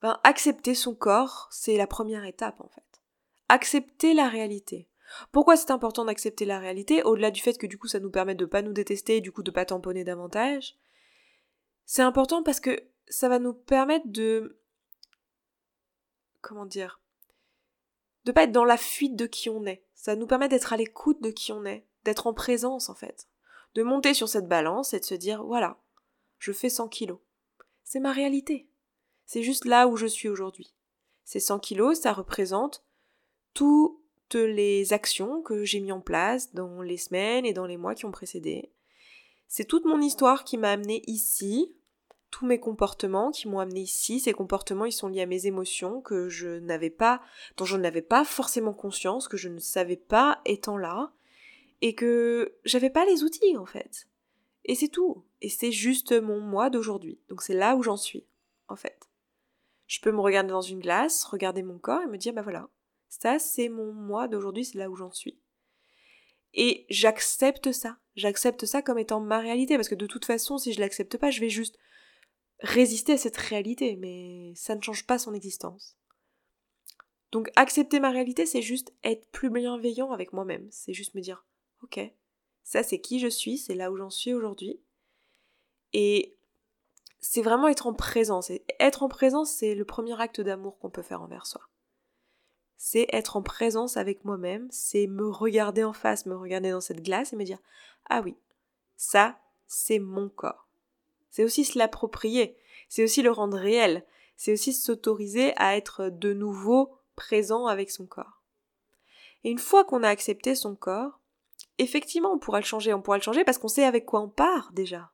Ben, 0.00 0.20
Accepter 0.22 0.74
son 0.74 0.94
corps, 0.94 1.48
c'est 1.50 1.76
la 1.76 1.86
première 1.86 2.24
étape 2.24 2.60
en 2.60 2.68
fait. 2.68 3.02
Accepter 3.48 4.14
la 4.14 4.28
réalité. 4.28 4.88
Pourquoi 5.32 5.56
c'est 5.56 5.70
important 5.70 6.04
d'accepter 6.04 6.44
la 6.44 6.58
réalité, 6.58 7.02
au-delà 7.02 7.30
du 7.30 7.40
fait 7.40 7.58
que 7.58 7.66
du 7.66 7.78
coup 7.78 7.88
ça 7.88 8.00
nous 8.00 8.10
permet 8.10 8.34
de 8.34 8.44
pas 8.44 8.62
nous 8.62 8.72
détester, 8.72 9.20
du 9.20 9.32
coup 9.32 9.42
de 9.42 9.50
pas 9.50 9.64
tamponner 9.64 10.04
davantage? 10.04 10.76
C'est 11.84 12.02
important 12.02 12.42
parce 12.42 12.60
que 12.60 12.82
ça 13.08 13.28
va 13.28 13.38
nous 13.38 13.54
permettre 13.54 14.06
de... 14.08 14.58
Comment 16.40 16.66
dire 16.66 17.00
de 18.26 18.32
pas 18.32 18.42
être 18.42 18.52
dans 18.52 18.64
la 18.64 18.76
fuite 18.76 19.14
de 19.14 19.26
qui 19.26 19.48
on 19.48 19.64
est. 19.66 19.84
Ça 19.94 20.16
nous 20.16 20.26
permet 20.26 20.48
d'être 20.48 20.72
à 20.72 20.76
l'écoute 20.76 21.22
de 21.22 21.30
qui 21.30 21.52
on 21.52 21.64
est, 21.64 21.86
d'être 22.04 22.26
en 22.26 22.34
présence 22.34 22.88
en 22.88 22.94
fait. 22.94 23.28
De 23.74 23.84
monter 23.84 24.14
sur 24.14 24.28
cette 24.28 24.48
balance 24.48 24.92
et 24.92 25.00
de 25.00 25.04
se 25.04 25.14
dire 25.14 25.44
voilà, 25.44 25.78
je 26.38 26.52
fais 26.52 26.68
100 26.68 26.88
kilos. 26.88 27.20
C'est 27.84 28.00
ma 28.00 28.12
réalité. 28.12 28.68
C'est 29.26 29.44
juste 29.44 29.64
là 29.64 29.86
où 29.86 29.96
je 29.96 30.06
suis 30.06 30.28
aujourd'hui. 30.28 30.74
Ces 31.24 31.38
100 31.38 31.60
kilos, 31.60 32.00
ça 32.00 32.12
représente 32.12 32.84
toutes 33.54 33.96
les 34.34 34.92
actions 34.92 35.42
que 35.42 35.64
j'ai 35.64 35.80
mis 35.80 35.92
en 35.92 36.00
place 36.00 36.54
dans 36.54 36.82
les 36.82 36.96
semaines 36.96 37.46
et 37.46 37.52
dans 37.52 37.66
les 37.66 37.76
mois 37.76 37.94
qui 37.94 38.04
ont 38.04 38.10
précédé. 38.10 38.70
C'est 39.48 39.64
toute 39.64 39.84
mon 39.84 40.00
histoire 40.00 40.44
qui 40.44 40.58
m'a 40.58 40.72
amené 40.72 41.02
ici, 41.06 41.72
tous 42.30 42.46
mes 42.46 42.58
comportements 42.58 43.30
qui 43.30 43.48
m'ont 43.48 43.60
amené 43.60 43.80
ici. 43.80 44.20
Ces 44.20 44.32
comportements, 44.32 44.84
ils 44.84 44.92
sont 44.92 45.08
liés 45.08 45.22
à 45.22 45.26
mes 45.26 45.46
émotions 45.46 46.00
que 46.00 46.28
je 46.28 46.58
n'avais 46.58 46.90
pas, 46.90 47.22
dont 47.56 47.64
je 47.64 47.76
n'avais 47.76 48.02
pas 48.02 48.24
forcément 48.24 48.74
conscience, 48.74 49.28
que 49.28 49.36
je 49.36 49.48
ne 49.48 49.60
savais 49.60 49.96
pas 49.96 50.40
étant 50.44 50.76
là, 50.76 51.12
et 51.80 51.94
que 51.94 52.56
j'avais 52.64 52.90
pas 52.90 53.04
les 53.04 53.22
outils 53.22 53.56
en 53.56 53.66
fait. 53.66 54.08
Et 54.64 54.74
c'est 54.74 54.88
tout. 54.88 55.24
Et 55.40 55.48
c'est 55.48 55.72
juste 55.72 56.12
mon 56.12 56.40
moi 56.40 56.70
d'aujourd'hui. 56.70 57.20
Donc 57.28 57.42
c'est 57.42 57.54
là 57.54 57.76
où 57.76 57.82
j'en 57.82 57.96
suis, 57.96 58.24
en 58.68 58.76
fait. 58.76 59.08
Je 59.86 60.00
peux 60.00 60.10
me 60.10 60.20
regarder 60.20 60.50
dans 60.50 60.60
une 60.60 60.80
glace, 60.80 61.22
regarder 61.24 61.62
mon 61.62 61.78
corps 61.78 62.02
et 62.02 62.08
me 62.08 62.18
dire, 62.18 62.32
bah 62.32 62.42
voilà, 62.42 62.68
ça 63.08 63.38
c'est 63.38 63.68
mon 63.68 63.92
moi 63.92 64.28
d'aujourd'hui, 64.28 64.64
c'est 64.64 64.78
là 64.78 64.90
où 64.90 64.96
j'en 64.96 65.12
suis. 65.12 65.38
Et 66.54 66.86
j'accepte 66.88 67.72
ça. 67.72 67.98
J'accepte 68.16 68.64
ça 68.64 68.80
comme 68.82 68.98
étant 68.98 69.20
ma 69.20 69.38
réalité, 69.38 69.76
parce 69.76 69.88
que 69.88 69.94
de 69.94 70.06
toute 70.06 70.24
façon, 70.24 70.56
si 70.56 70.72
je 70.72 70.80
l'accepte 70.80 71.18
pas, 71.18 71.30
je 71.30 71.40
vais 71.40 71.50
juste 71.50 71.78
résister 72.60 73.12
à 73.12 73.18
cette 73.18 73.36
réalité, 73.36 73.96
mais 73.96 74.54
ça 74.56 74.74
ne 74.74 74.80
change 74.80 75.06
pas 75.06 75.18
son 75.18 75.34
existence. 75.34 75.96
Donc 77.32 77.50
accepter 77.56 78.00
ma 78.00 78.10
réalité, 78.10 78.46
c'est 78.46 78.62
juste 78.62 78.94
être 79.04 79.28
plus 79.30 79.50
bienveillant 79.50 80.12
avec 80.12 80.32
moi-même. 80.32 80.66
C'est 80.70 80.94
juste 80.94 81.14
me 81.14 81.20
dire, 81.20 81.44
ok, 81.82 82.00
ça 82.62 82.82
c'est 82.82 83.00
qui 83.00 83.18
je 83.18 83.28
suis, 83.28 83.58
c'est 83.58 83.74
là 83.74 83.90
où 83.92 83.96
j'en 83.96 84.10
suis 84.10 84.32
aujourd'hui. 84.32 84.80
Et 85.92 86.36
c'est 87.20 87.42
vraiment 87.42 87.68
être 87.68 87.86
en 87.86 87.94
présence. 87.94 88.50
Et 88.50 88.64
être 88.80 89.02
en 89.02 89.08
présence, 89.08 89.50
c'est 89.50 89.74
le 89.74 89.84
premier 89.84 90.18
acte 90.20 90.40
d'amour 90.40 90.78
qu'on 90.78 90.90
peut 90.90 91.02
faire 91.02 91.22
envers 91.22 91.46
soi. 91.46 91.60
C'est 92.76 93.06
être 93.12 93.36
en 93.36 93.42
présence 93.42 93.96
avec 93.96 94.24
moi-même, 94.24 94.68
c'est 94.70 95.06
me 95.06 95.28
regarder 95.28 95.84
en 95.84 95.92
face, 95.92 96.26
me 96.26 96.36
regarder 96.36 96.70
dans 96.70 96.80
cette 96.80 97.02
glace 97.02 97.32
et 97.32 97.36
me 97.36 97.44
dire, 97.44 97.58
ah 98.08 98.20
oui, 98.22 98.36
ça, 98.96 99.38
c'est 99.66 99.98
mon 99.98 100.28
corps. 100.28 100.68
C'est 101.30 101.44
aussi 101.44 101.64
se 101.64 101.78
l'approprier, 101.78 102.56
c'est 102.88 103.02
aussi 103.02 103.22
le 103.22 103.30
rendre 103.30 103.58
réel, 103.58 104.04
c'est 104.36 104.52
aussi 104.52 104.72
s'autoriser 104.72 105.52
à 105.56 105.76
être 105.76 106.08
de 106.10 106.32
nouveau 106.32 106.90
présent 107.14 107.66
avec 107.66 107.90
son 107.90 108.06
corps. 108.06 108.42
Et 109.44 109.50
une 109.50 109.58
fois 109.58 109.84
qu'on 109.84 110.02
a 110.02 110.08
accepté 110.08 110.54
son 110.54 110.74
corps, 110.74 111.20
effectivement, 111.78 112.32
on 112.32 112.38
pourra 112.38 112.60
le 112.60 112.64
changer. 112.64 112.92
On 112.92 113.02
pourra 113.02 113.18
le 113.18 113.22
changer 113.22 113.44
parce 113.44 113.58
qu'on 113.58 113.68
sait 113.68 113.84
avec 113.84 114.04
quoi 114.04 114.20
on 114.20 114.28
part 114.28 114.70
déjà. 114.72 115.10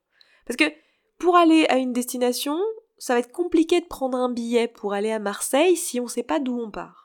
Parce 0.46 0.56
que 0.56 0.72
pour 1.18 1.36
aller 1.36 1.66
à 1.68 1.76
une 1.76 1.92
destination, 1.92 2.58
ça 2.98 3.14
va 3.14 3.20
être 3.20 3.32
compliqué 3.32 3.80
de 3.80 3.86
prendre 3.86 4.16
un 4.18 4.30
billet 4.30 4.68
pour 4.68 4.92
aller 4.92 5.10
à 5.10 5.18
Marseille 5.18 5.76
si 5.76 6.00
on 6.00 6.04
ne 6.04 6.08
sait 6.08 6.22
pas 6.22 6.40
d'où 6.40 6.58
on 6.58 6.70
part. 6.70 7.01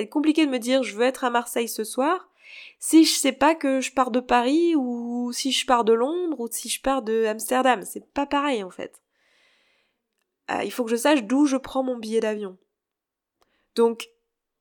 Va 0.00 0.06
compliqué 0.06 0.46
de 0.46 0.50
me 0.50 0.58
dire 0.58 0.82
je 0.82 0.96
veux 0.96 1.04
être 1.04 1.24
à 1.24 1.30
Marseille 1.30 1.68
ce 1.68 1.84
soir 1.84 2.30
si 2.78 3.04
je 3.04 3.14
sais 3.14 3.32
pas 3.32 3.54
que 3.54 3.80
je 3.80 3.92
pars 3.92 4.10
de 4.10 4.20
Paris 4.20 4.74
ou 4.74 5.32
si 5.32 5.52
je 5.52 5.66
pars 5.66 5.84
de 5.84 5.92
Londres 5.92 6.40
ou 6.40 6.48
si 6.50 6.68
je 6.68 6.80
pars 6.80 7.02
de 7.02 7.26
Amsterdam, 7.26 7.82
c'est 7.82 8.06
pas 8.12 8.26
pareil 8.26 8.64
en 8.64 8.70
fait. 8.70 9.02
Euh, 10.50 10.64
il 10.64 10.72
faut 10.72 10.84
que 10.84 10.90
je 10.90 10.96
sache 10.96 11.22
d'où 11.24 11.46
je 11.46 11.56
prends 11.56 11.82
mon 11.82 11.98
billet 11.98 12.20
d'avion. 12.20 12.58
Donc, 13.76 14.08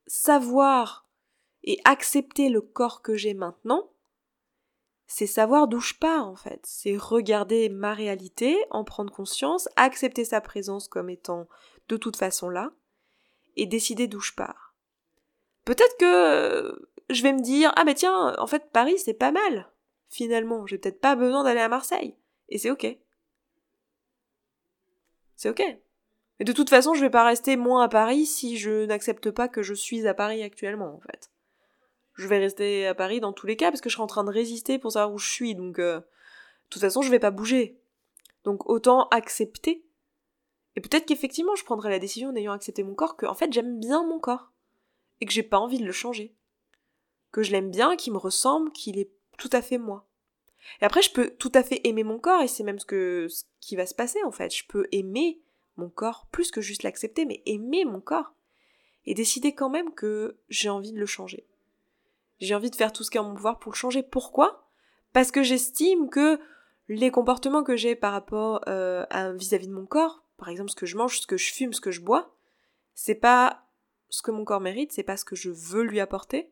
savoir 0.06 1.08
et 1.64 1.80
accepter 1.84 2.50
le 2.50 2.62
corps 2.62 3.02
que 3.02 3.16
j'ai 3.16 3.34
maintenant, 3.34 3.90
c'est 5.08 5.26
savoir 5.26 5.68
d'où 5.68 5.80
je 5.80 5.96
pars 5.96 6.28
en 6.28 6.36
fait. 6.36 6.60
C'est 6.64 6.96
regarder 6.96 7.70
ma 7.70 7.94
réalité, 7.94 8.58
en 8.70 8.84
prendre 8.84 9.12
conscience, 9.12 9.68
accepter 9.76 10.26
sa 10.26 10.42
présence 10.42 10.88
comme 10.88 11.10
étant 11.10 11.48
de 11.88 11.98
toute 11.98 12.18
façon 12.18 12.50
là, 12.50 12.72
et 13.56 13.66
décider 13.66 14.08
d'où 14.08 14.20
je 14.20 14.34
pars. 14.34 14.69
Peut-être 15.70 15.98
que 15.98 16.90
je 17.12 17.22
vais 17.22 17.32
me 17.32 17.44
dire 17.44 17.72
ah 17.76 17.84
mais 17.84 17.94
tiens 17.94 18.36
en 18.40 18.48
fait 18.48 18.72
Paris 18.72 18.98
c'est 18.98 19.14
pas 19.14 19.32
mal. 19.32 19.70
Finalement 20.08 20.66
j'ai 20.66 20.80
peut-être 20.80 21.00
pas 21.00 21.16
besoin 21.16 21.44
d'aller 21.44 21.60
à 21.60 21.70
Marseille. 21.70 22.16
Et 22.48 22.58
c'est 22.58 22.72
ok. 22.72 22.88
C'est 25.36 25.50
ok. 25.52 25.62
Et 26.40 26.44
de 26.44 26.52
toute 26.54 26.72
façon 26.72 26.96
je 26.96 27.02
vais 27.02 27.12
pas 27.12 27.24
rester 27.24 27.56
moins 27.56 27.84
à 27.84 27.88
Paris 27.88 28.26
si 28.26 28.58
je 28.58 28.86
n'accepte 28.86 29.30
pas 29.30 29.48
que 29.48 29.62
je 29.62 29.76
suis 29.76 30.08
à 30.08 30.16
Paris 30.16 30.42
actuellement 30.42 30.96
en 30.96 31.02
fait. 31.02 31.30
Je 32.16 32.28
vais 32.28 32.40
rester 32.40 32.88
à 32.88 32.96
Paris 32.96 33.20
dans 33.20 33.32
tous 33.32 33.46
les 33.46 33.56
cas 33.56 33.70
parce 33.70 33.82
que 33.82 33.90
je 33.90 33.94
serai 33.94 34.04
en 34.04 34.08
train 34.08 34.24
de 34.24 34.32
résister 34.32 34.80
pour 34.80 34.94
savoir 34.94 35.14
où 35.14 35.20
je 35.20 35.30
suis. 35.30 35.54
Donc 35.54 35.78
euh, 35.78 36.00
de 36.00 36.06
toute 36.72 36.82
façon 36.82 37.04
je 37.04 37.12
vais 37.12 37.20
pas 37.20 37.30
bouger. 37.30 37.78
Donc 38.44 38.68
autant 38.68 39.08
accepter. 39.10 39.86
Et 40.76 40.82
peut-être 40.82 41.06
qu'effectivement 41.06 41.54
je 41.54 41.64
prendrai 41.64 41.92
la 41.92 42.00
décision 42.00 42.32
d'ayant 42.32 42.54
accepté 42.54 42.82
mon 42.82 42.96
corps 42.96 43.16
que 43.16 43.28
en 43.28 43.36
fait 43.36 43.54
j'aime 43.54 43.80
bien 43.80 44.04
mon 44.04 44.20
corps 44.20 44.49
et 45.22 45.26
que 45.26 45.34
j'ai 45.34 45.44
pas 45.44 45.60
envie 45.60 45.80
de 45.80 45.86
le 45.86 45.92
changer 45.92 46.36
que 47.32 47.44
je 47.44 47.52
l'aime 47.52 47.72
bien, 47.72 47.96
qu'il 47.96 48.14
me 48.14 48.18
ressemble, 48.18 48.72
qu'il 48.72 48.98
est 48.98 49.12
tout 49.38 49.50
à 49.52 49.62
fait 49.62 49.78
moi. 49.78 50.08
Et 50.82 50.86
après, 50.86 51.02
je 51.02 51.12
peux 51.12 51.32
tout 51.32 51.52
à 51.54 51.64
fait 51.64 51.82
aimer 51.84 52.04
mon 52.04 52.20
corps, 52.20 52.42
et 52.42 52.48
c'est 52.48 52.64
même 52.64 52.80
ce, 52.80 52.86
que, 52.86 53.28
ce 53.30 53.44
qui 53.60 53.76
va 53.76 53.86
se 53.86 53.96
passer 53.96 54.22
en 54.24 54.32
fait. 54.32 54.54
Je 54.54 54.66
peux 54.68 54.88
aimer 54.92 55.40
mon 55.78 55.90
corps, 55.90 56.28
plus 56.32 56.52
que 56.52 56.62
juste 56.62 56.84
l'accepter, 56.84 57.26
mais 57.26 57.42
aimer 57.46 57.86
mon 57.86 58.02
corps. 58.02 58.34
Et 59.06 59.14
décider 59.14 59.56
quand 59.56 59.70
même 59.70 59.94
que 59.94 60.38
j'ai 60.50 60.70
envie 60.70 60.92
de 60.92 61.00
le 61.00 61.06
changer. 61.06 61.48
J'ai 62.40 62.54
envie 62.54 62.70
de 62.70 62.76
faire 62.76 62.94
tout 62.94 63.04
ce 63.04 63.10
qui 63.10 63.18
est 63.18 63.22
en 63.22 63.30
mon 63.30 63.36
pouvoir 63.36 63.60
pour 63.60 63.72
le 63.72 63.78
changer. 63.78 64.04
Pourquoi? 64.04 64.68
Parce 65.14 65.32
que 65.32 65.42
j'estime 65.42 66.10
que 66.10 66.40
les 66.90 67.10
comportements 67.10 67.64
que 67.64 67.76
j'ai 67.76 67.96
par 67.96 68.12
rapport 68.12 68.62
euh, 68.68 69.06
à 69.10 69.32
vis-à-vis 69.32 69.68
de 69.68 69.74
mon 69.74 69.86
corps, 69.86 70.24
par 70.38 70.50
exemple 70.50 70.70
ce 70.70 70.76
que 70.76 70.86
je 70.86 70.98
mange, 70.98 71.20
ce 71.20 71.28
que 71.28 71.38
je 71.38 71.54
fume, 71.54 71.74
ce 71.74 71.82
que 71.82 71.92
je 71.92 72.02
bois, 72.02 72.36
c'est 72.94 73.16
pas 73.16 73.69
ce 74.10 74.22
que 74.22 74.32
mon 74.32 74.46
corps 74.46 74.60
mérite, 74.60 74.92
c'est 74.92 75.04
pas 75.04 75.18
ce 75.18 75.26
que 75.26 75.36
je 75.36 75.50
veux 75.50 75.84
lui 75.84 76.00
apporter. 76.00 76.52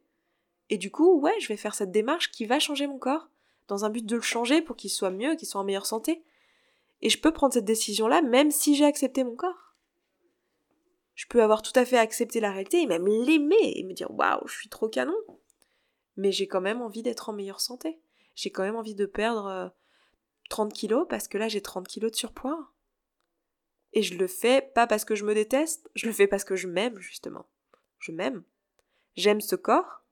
Et 0.69 0.77
du 0.77 0.91
coup, 0.91 1.19
ouais, 1.19 1.39
je 1.39 1.47
vais 1.47 1.57
faire 1.57 1.75
cette 1.75 1.91
démarche 1.91 2.31
qui 2.31 2.45
va 2.45 2.59
changer 2.59 2.87
mon 2.87 2.99
corps, 2.99 3.29
dans 3.67 3.85
un 3.85 3.89
but 3.89 4.05
de 4.05 4.15
le 4.15 4.21
changer 4.21 4.61
pour 4.61 4.75
qu'il 4.75 4.89
soit 4.89 5.11
mieux, 5.11 5.35
qu'il 5.35 5.47
soit 5.47 5.61
en 5.61 5.63
meilleure 5.63 5.85
santé. 5.85 6.23
Et 7.01 7.09
je 7.09 7.19
peux 7.19 7.31
prendre 7.31 7.53
cette 7.53 7.65
décision-là 7.65 8.21
même 8.21 8.51
si 8.51 8.75
j'ai 8.75 8.85
accepté 8.85 9.23
mon 9.23 9.35
corps. 9.35 9.75
Je 11.15 11.25
peux 11.27 11.41
avoir 11.41 11.61
tout 11.61 11.73
à 11.75 11.85
fait 11.85 11.97
accepté 11.97 12.39
la 12.39 12.51
réalité 12.51 12.81
et 12.81 12.87
même 12.87 13.07
l'aimer 13.07 13.73
et 13.75 13.83
me 13.83 13.93
dire 13.93 14.11
waouh, 14.11 14.47
je 14.47 14.53
suis 14.53 14.69
trop 14.69 14.87
canon. 14.87 15.17
Mais 16.15 16.31
j'ai 16.31 16.47
quand 16.47 16.61
même 16.61 16.81
envie 16.81 17.03
d'être 17.03 17.29
en 17.29 17.33
meilleure 17.33 17.61
santé. 17.61 17.99
J'ai 18.35 18.51
quand 18.51 18.63
même 18.63 18.75
envie 18.75 18.95
de 18.95 19.05
perdre 19.05 19.73
30 20.49 20.71
euh, 20.71 20.75
kilos 20.75 21.07
parce 21.09 21.27
que 21.27 21.37
là 21.37 21.47
j'ai 21.47 21.61
30 21.61 21.87
kilos 21.87 22.11
de 22.11 22.15
surpoids. 22.15 22.71
Et 23.97 24.03
je 24.03 24.15
le 24.15 24.27
fais 24.27 24.61
pas 24.61 24.85
parce 24.85 25.05
que 25.05 25.15
je 25.15 25.25
me 25.25 25.33
déteste, 25.33 25.89
je 25.95 26.05
le 26.05 26.13
fais 26.13 26.27
parce 26.27 26.43
que 26.43 26.55
je 26.55 26.67
m'aime 26.67 26.99
justement. 26.99 27.47
Je 27.97 28.11
m'aime. 28.11 28.43
J'aime 29.15 29.41
ce 29.41 29.55
corps. 29.55 30.03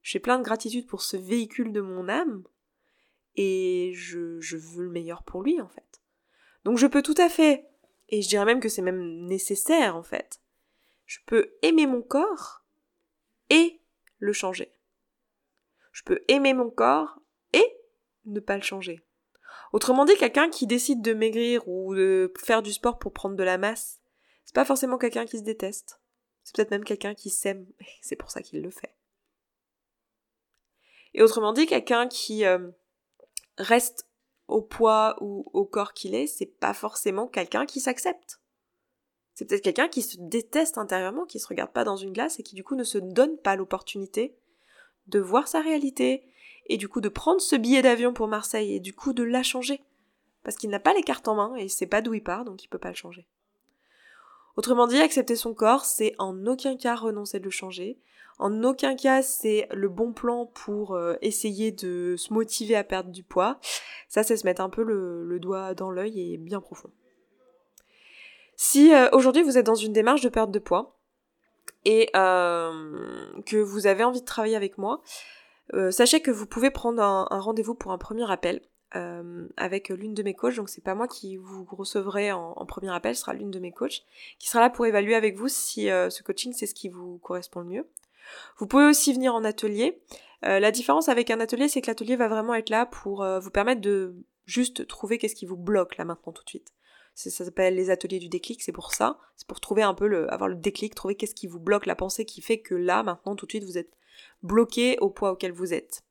J'ai 0.00 0.20
plein 0.20 0.38
de 0.38 0.42
gratitude 0.42 0.86
pour 0.86 1.02
ce 1.02 1.18
véhicule 1.18 1.70
de 1.70 1.82
mon 1.82 2.08
âme. 2.08 2.44
Et 3.36 3.92
je, 3.94 4.38
veux 4.56 4.84
le 4.84 4.90
meilleur 4.90 5.22
pour 5.22 5.42
lui 5.42 5.60
en 5.60 5.68
fait. 5.68 6.00
Donc 6.64 6.78
je 6.78 6.86
peux 6.86 7.02
tout 7.02 7.14
à 7.18 7.28
fait, 7.28 7.68
et 8.08 8.22
je 8.22 8.28
dirais 8.30 8.46
même 8.46 8.58
que 8.58 8.70
c'est 8.70 8.80
même 8.80 9.26
nécessaire 9.26 9.96
en 9.96 10.02
fait, 10.02 10.40
je 11.04 11.18
peux 11.26 11.52
aimer 11.60 11.86
mon 11.86 12.00
corps 12.00 12.64
et 13.50 13.82
le 14.18 14.32
changer. 14.32 14.72
Je 15.92 16.04
peux 16.04 16.22
aimer 16.28 16.54
mon 16.54 16.70
corps 16.70 17.18
et 17.52 17.66
ne 18.24 18.40
pas 18.40 18.56
le 18.56 18.62
changer. 18.62 19.04
Autrement 19.72 20.04
dit, 20.04 20.16
quelqu'un 20.16 20.50
qui 20.50 20.66
décide 20.66 21.02
de 21.02 21.12
maigrir 21.12 21.66
ou 21.68 21.94
de 21.94 22.32
faire 22.38 22.62
du 22.62 22.72
sport 22.72 22.98
pour 22.98 23.12
prendre 23.12 23.36
de 23.36 23.42
la 23.44 23.58
masse, 23.58 24.00
c'est 24.44 24.54
pas 24.54 24.64
forcément 24.64 24.98
quelqu'un 24.98 25.26
qui 25.26 25.38
se 25.38 25.44
déteste. 25.44 26.00
C'est 26.42 26.56
peut-être 26.56 26.70
même 26.70 26.84
quelqu'un 26.84 27.14
qui 27.14 27.30
s'aime, 27.30 27.66
c'est 28.02 28.16
pour 28.16 28.30
ça 28.30 28.42
qu'il 28.42 28.62
le 28.62 28.70
fait. 28.70 28.96
Et 31.14 31.22
autrement 31.22 31.52
dit, 31.52 31.66
quelqu'un 31.66 32.08
qui 32.08 32.44
euh, 32.44 32.70
reste 33.58 34.08
au 34.48 34.62
poids 34.62 35.16
ou 35.20 35.48
au 35.52 35.64
corps 35.64 35.92
qu'il 35.92 36.14
est, 36.14 36.26
c'est 36.26 36.46
pas 36.46 36.74
forcément 36.74 37.26
quelqu'un 37.28 37.66
qui 37.66 37.80
s'accepte. 37.80 38.40
C'est 39.34 39.44
peut-être 39.44 39.62
quelqu'un 39.62 39.88
qui 39.88 40.02
se 40.02 40.16
déteste 40.18 40.78
intérieurement, 40.78 41.24
qui 41.24 41.40
se 41.40 41.46
regarde 41.46 41.72
pas 41.72 41.84
dans 41.84 41.96
une 41.96 42.12
glace 42.12 42.38
et 42.38 42.42
qui 42.42 42.54
du 42.54 42.64
coup 42.64 42.74
ne 42.74 42.84
se 42.84 42.98
donne 42.98 43.38
pas 43.38 43.56
l'opportunité 43.56 44.36
de 45.06 45.18
voir 45.18 45.48
sa 45.48 45.60
réalité 45.60 46.24
et 46.72 46.78
du 46.78 46.88
coup 46.88 47.00
de 47.00 47.08
prendre 47.08 47.40
ce 47.40 47.56
billet 47.56 47.82
d'avion 47.82 48.12
pour 48.12 48.28
Marseille 48.28 48.74
et 48.74 48.80
du 48.80 48.94
coup 48.94 49.12
de 49.12 49.22
la 49.22 49.42
changer. 49.42 49.82
Parce 50.42 50.56
qu'il 50.56 50.70
n'a 50.70 50.80
pas 50.80 50.94
les 50.94 51.02
cartes 51.02 51.28
en 51.28 51.34
main 51.34 51.54
et 51.56 51.64
il 51.64 51.70
sait 51.70 51.86
pas 51.86 52.00
d'où 52.00 52.14
il 52.14 52.22
part 52.22 52.44
donc 52.44 52.64
il 52.64 52.68
peut 52.68 52.78
pas 52.78 52.88
le 52.88 52.94
changer. 52.94 53.26
Autrement 54.56 54.86
dit, 54.86 54.98
accepter 54.98 55.36
son 55.36 55.54
corps, 55.54 55.84
c'est 55.84 56.14
en 56.18 56.46
aucun 56.46 56.76
cas 56.76 56.96
renoncer 56.96 57.38
de 57.38 57.44
le 57.44 57.50
changer, 57.50 57.98
en 58.40 58.64
aucun 58.64 58.96
cas, 58.96 59.20
c'est 59.20 59.68
le 59.70 59.90
bon 59.90 60.14
plan 60.14 60.46
pour 60.46 60.94
euh, 60.94 61.14
essayer 61.20 61.72
de 61.72 62.14
se 62.16 62.32
motiver 62.32 62.74
à 62.74 62.82
perdre 62.82 63.10
du 63.10 63.22
poids. 63.22 63.60
Ça, 64.08 64.22
c'est 64.22 64.38
se 64.38 64.46
mettre 64.46 64.62
un 64.62 64.70
peu 64.70 64.82
le, 64.82 65.38
doigt 65.38 65.74
dans 65.74 65.90
l'œil 65.90 66.32
et 66.32 66.38
bien 66.38 66.62
profond. 66.62 66.90
Si 68.56 68.94
euh, 68.94 69.10
aujourd'hui 69.12 69.42
vous 69.42 69.58
êtes 69.58 69.66
dans 69.66 69.74
une 69.74 69.92
démarche 69.92 70.22
de 70.22 70.30
perte 70.30 70.50
de 70.50 70.58
poids 70.58 70.98
et 71.84 72.08
euh, 72.16 73.42
que 73.44 73.58
vous 73.58 73.86
avez 73.86 74.04
envie 74.04 74.20
de 74.22 74.26
travailler 74.26 74.56
avec 74.56 74.78
moi, 74.78 75.02
sachez 75.90 76.20
que 76.20 76.30
vous 76.30 76.46
pouvez 76.46 76.70
prendre 76.70 77.02
un, 77.02 77.40
rendez-vous 77.40 77.74
pour 77.74 77.92
un 77.92 77.98
premier 77.98 78.30
appel. 78.30 78.60
avec 79.56 79.88
l'une 79.88 80.14
de 80.14 80.22
mes 80.22 80.34
coachs, 80.34 80.56
donc 80.56 80.68
c'est 80.68 80.82
pas 80.82 80.94
moi 80.94 81.08
qui 81.08 81.36
vous 81.36 81.64
recevrez 81.70 82.32
en, 82.32 82.66
premier 82.66 82.92
appel, 82.92 83.14
ce 83.14 83.22
sera 83.22 83.34
l'une 83.34 83.50
de 83.50 83.58
mes 83.58 83.72
coachs 83.72 84.02
qui 84.38 84.48
sera 84.48 84.60
là 84.60 84.70
pour 84.70 84.86
évaluer 84.86 85.14
avec 85.14 85.36
vous 85.36 85.48
si 85.48 85.86
ce 85.86 86.22
coaching 86.22 86.52
c'est 86.52 86.66
ce 86.66 86.74
qui 86.74 86.88
vous 86.88 87.18
correspond 87.18 87.60
le 87.60 87.66
mieux. 87.66 87.86
Vous 88.58 88.66
pouvez 88.66 88.84
aussi 88.84 89.12
venir 89.12 89.34
en 89.34 89.44
atelier. 89.44 90.00
Euh, 90.44 90.60
la 90.60 90.70
différence 90.70 91.08
avec 91.08 91.30
un 91.30 91.40
atelier, 91.40 91.68
c'est 91.68 91.80
que 91.80 91.88
l'atelier 91.88 92.16
va 92.16 92.28
vraiment 92.28 92.54
être 92.54 92.70
là 92.70 92.86
pour 92.86 93.22
euh, 93.22 93.40
vous 93.40 93.50
permettre 93.50 93.80
de 93.80 94.14
juste 94.46 94.86
trouver 94.86 95.18
qu'est-ce 95.18 95.34
qui 95.34 95.46
vous 95.46 95.56
bloque 95.56 95.96
là 95.96 96.04
maintenant 96.04 96.32
tout 96.32 96.44
de 96.44 96.48
suite. 96.48 96.72
Ça, 97.14 97.28
s'appelle 97.30 97.74
les 97.74 97.90
ateliers 97.90 98.18
du 98.18 98.28
déclic, 98.28 98.62
c'est 98.62 98.72
pour 98.72 98.94
ça. 98.94 99.18
C'est 99.36 99.46
pour 99.46 99.60
trouver 99.60 99.82
un 99.82 99.92
peu 99.92 100.06
le, 100.06 100.32
avoir 100.32 100.48
le 100.48 100.56
déclic, 100.56 100.94
trouver 100.94 101.16
qu'est-ce 101.16 101.34
qui 101.34 101.46
vous 101.46 101.60
bloque, 101.60 101.84
la 101.84 101.96
pensée 101.96 102.24
qui 102.24 102.40
fait 102.40 102.60
que 102.60 102.74
là, 102.74 103.02
maintenant, 103.02 103.36
tout 103.36 103.44
de 103.44 103.52
suite, 103.52 103.64
vous 103.64 103.76
êtes 103.76 103.90
bloqué 104.42 104.98
au 105.00 105.10
poids 105.10 105.32
auquel 105.32 105.52
vous 105.52 105.74
êtes. 105.74 106.02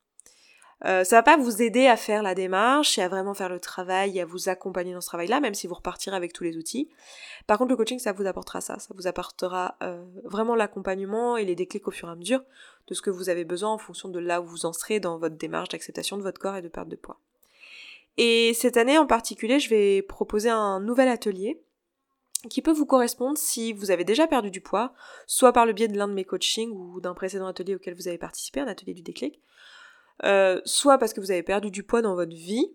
Euh, 0.86 1.04
ça 1.04 1.17
va 1.17 1.24
pas 1.24 1.36
vous 1.36 1.62
aider 1.62 1.88
à 1.88 1.98
faire 1.98 2.24
la 2.24 2.36
démarche 2.36 2.98
et 2.98 3.02
à 3.02 3.10
vraiment 3.10 3.34
faire 3.34 3.50
le 3.50 3.60
travail 3.60 4.17
et 4.17 4.22
à 4.22 4.26
vous 4.26 4.48
accompagner 4.48 4.93
dans 4.93 5.02
ce 5.02 5.08
travail-là, 5.08 5.41
même 5.41 5.54
si 5.54 5.67
vous 5.67 5.76
repartirez 5.76 6.15
avec 6.15 6.32
tous 6.32 6.45
les 6.45 6.56
outils. 6.56 6.89
Par 7.48 7.58
contre, 7.58 7.72
le 7.72 7.76
coaching, 7.76 8.00
ça 8.00 8.13
vous 8.13 8.26
apportera 8.26 8.62
ça. 8.62 8.80
Ça 8.80 8.93
vous 8.95 9.08
apportera 9.08 9.76
euh, 9.84 10.02
vraiment 10.24 10.56
l'accompagnement 10.56 11.36
et 11.36 11.43
les 11.43 11.56
déclics 11.56 11.88
au 11.88 11.91
fur 11.91 12.08
et 12.08 12.12
à 12.12 12.15
mesure 12.15 12.43
de 12.88 12.93
ce 12.93 13.02
que 13.02 13.10
vous 13.10 13.30
avez 13.30 13.43
besoin 13.43 13.72
en 13.72 13.78
fonction 13.78 14.08
de 14.08 14.19
là 14.19 14.41
où 14.41 14.45
vous 14.45 14.65
en 14.65 14.72
serez 14.72 15.02
dans 15.02 15.17
votre 15.17 15.36
démarche 15.36 15.69
d'acceptation 15.69 16.17
de 16.17 16.24
votre 16.24 16.39
corps 16.39 16.56
et 16.56 16.62
de 16.62 16.69
perte 16.69 16.88
de 16.88 16.95
poids. 16.95 17.19
Et 18.17 18.54
cette 18.54 18.78
année 18.78 18.98
en 18.98 19.06
particulier, 19.06 19.60
je 19.60 19.69
vais 19.69 20.02
proposer 20.02 20.50
un 20.50 20.80
nouvel 20.80 21.10
atelier 21.10 21.62
qui 22.47 22.62
peut 22.62 22.71
vous 22.71 22.86
correspondre 22.86 23.38
si 23.38 23.73
vous 23.73 23.91
avez 23.91 24.06
déjà 24.06 24.28
perdu 24.28 24.49
du 24.49 24.62
poids, 24.62 24.93
soit 25.28 25.52
par 25.52 25.65
le 25.65 25.73
biais 25.73 25.89
de 25.89 25.97
l'un 25.97 26.08
de 26.08 26.13
mes 26.13 26.23
coachings 26.23 26.71
ou 26.71 27.02
d'un 27.02 27.13
précédent 27.13 27.47
atelier 27.47 27.75
auquel 27.75 27.95
vous 27.95 28.08
avez 28.08 28.17
participé, 28.17 28.62
un 28.62 28.67
atelier 28.67 28.93
du 28.93 29.02
déclic, 29.02 29.41
euh, 30.23 30.62
soit 30.63 30.97
parce 30.97 31.13
que 31.13 31.19
vous 31.19 31.32
avez 31.32 31.43
perdu 31.43 31.69
du 31.69 31.84
poids 31.84 32.02
dans 32.02 32.15
votre 32.15 32.36
vie, 32.36 32.71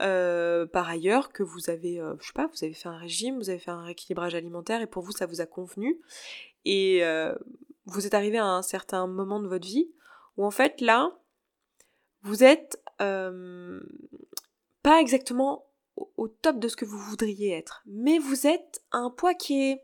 euh, 0.00 0.64
par 0.66 0.88
ailleurs 0.88 1.32
que 1.32 1.42
vous 1.42 1.70
avez, 1.70 2.00
euh, 2.00 2.14
je 2.20 2.28
sais 2.28 2.32
pas, 2.32 2.46
vous 2.46 2.64
avez 2.64 2.72
fait 2.72 2.88
un 2.88 2.96
régime, 2.96 3.38
vous 3.38 3.50
avez 3.50 3.58
fait 3.58 3.72
un 3.72 3.82
rééquilibrage 3.82 4.36
alimentaire 4.36 4.80
et 4.80 4.86
pour 4.86 5.02
vous 5.02 5.12
ça 5.12 5.26
vous 5.26 5.40
a 5.40 5.46
convenu. 5.46 6.00
Et 6.64 7.02
vous 7.86 8.06
êtes 8.06 8.14
arrivé 8.14 8.36
à 8.36 8.44
un 8.44 8.62
certain 8.62 9.06
moment 9.06 9.40
de 9.40 9.48
votre 9.48 9.66
vie 9.66 9.90
où 10.36 10.44
en 10.44 10.50
fait 10.50 10.82
là 10.82 11.18
vous 12.22 12.44
êtes 12.44 12.78
pas 12.98 13.80
exactement 15.00 15.67
au 16.16 16.28
top 16.28 16.58
de 16.58 16.68
ce 16.68 16.76
que 16.76 16.84
vous 16.84 16.98
voudriez 16.98 17.52
être, 17.52 17.82
mais 17.86 18.18
vous 18.18 18.46
êtes 18.46 18.82
un 18.92 19.10
poids 19.10 19.34
qui 19.34 19.62
est 19.62 19.82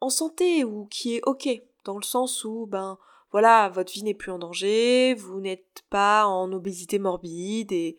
en 0.00 0.10
santé 0.10 0.64
ou 0.64 0.86
qui 0.86 1.16
est 1.16 1.22
ok 1.24 1.48
dans 1.84 1.96
le 1.96 2.04
sens 2.04 2.44
où 2.44 2.66
ben 2.66 2.98
voilà, 3.32 3.68
votre 3.68 3.92
vie 3.92 4.02
n'est 4.02 4.14
plus 4.14 4.32
en 4.32 4.38
danger, 4.38 5.14
vous 5.14 5.40
n'êtes 5.40 5.84
pas 5.88 6.26
en 6.26 6.50
obésité 6.52 6.98
morbide 6.98 7.72
et, 7.72 7.96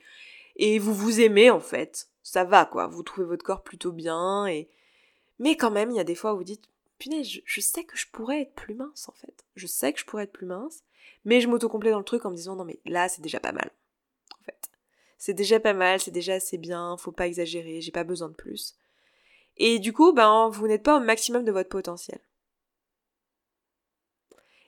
et 0.58 0.78
vous 0.78 0.94
vous 0.94 1.22
aimez 1.22 1.50
en 1.50 1.60
fait. 1.60 2.10
Ça 2.24 2.44
va 2.44 2.66
quoi, 2.66 2.88
vous 2.88 3.04
trouvez 3.04 3.26
votre 3.26 3.44
corps 3.44 3.64
plutôt 3.64 3.92
bien 3.92 4.46
et 4.48 4.70
mais 5.40 5.58
quand 5.58 5.72
même, 5.72 5.90
il 5.90 5.98
y 5.98 6.00
a 6.00 6.04
des 6.04 6.14
fois 6.14 6.34
où 6.34 6.38
vous 6.38 6.44
dites 6.44 6.70
punaise, 7.00 7.28
je, 7.44 7.62
sais 7.62 7.84
que 7.84 7.98
je 7.98 8.06
pourrais 8.12 8.42
être 8.44 8.54
plus 8.54 8.76
mince 8.76 9.10
en 9.10 9.14
fait. 9.14 9.44
Je 9.56 9.66
sais 9.66 9.92
que 9.92 10.00
je 10.00 10.06
pourrais 10.06 10.26
être 10.26 10.32
plus 10.32 10.46
mince, 10.46 10.84
mais 11.26 11.42
je 11.42 11.48
m'autocomplais 11.48 11.90
dans 11.90 11.98
le 11.98 12.06
truc 12.06 12.26
en 12.26 12.30
me 12.30 12.36
disant 12.36 12.56
non 12.56 12.64
mais 12.64 12.80
là, 12.86 13.10
c'est 13.10 13.24
déjà 13.24 13.40
pas 13.40 13.52
mal. 13.52 13.72
C'est 15.22 15.36
déjà 15.36 15.60
pas 15.60 15.74
mal, 15.74 16.00
c'est 16.00 16.10
déjà 16.10 16.34
assez 16.34 16.58
bien, 16.58 16.98
faut 16.98 17.12
pas 17.12 17.28
exagérer, 17.28 17.80
j'ai 17.80 17.92
pas 17.92 18.04
besoin 18.04 18.28
de 18.28 18.34
plus. 18.34 18.74
Et 19.56 19.78
du 19.78 19.94
coup, 19.94 20.14
ben 20.14 20.50
vous 20.50 20.68
n'êtes 20.68 20.82
pas 20.82 20.98
au 20.98 21.00
maximum 21.00 21.44
de 21.44 21.52
votre 21.52 21.70
potentiel 21.70 22.20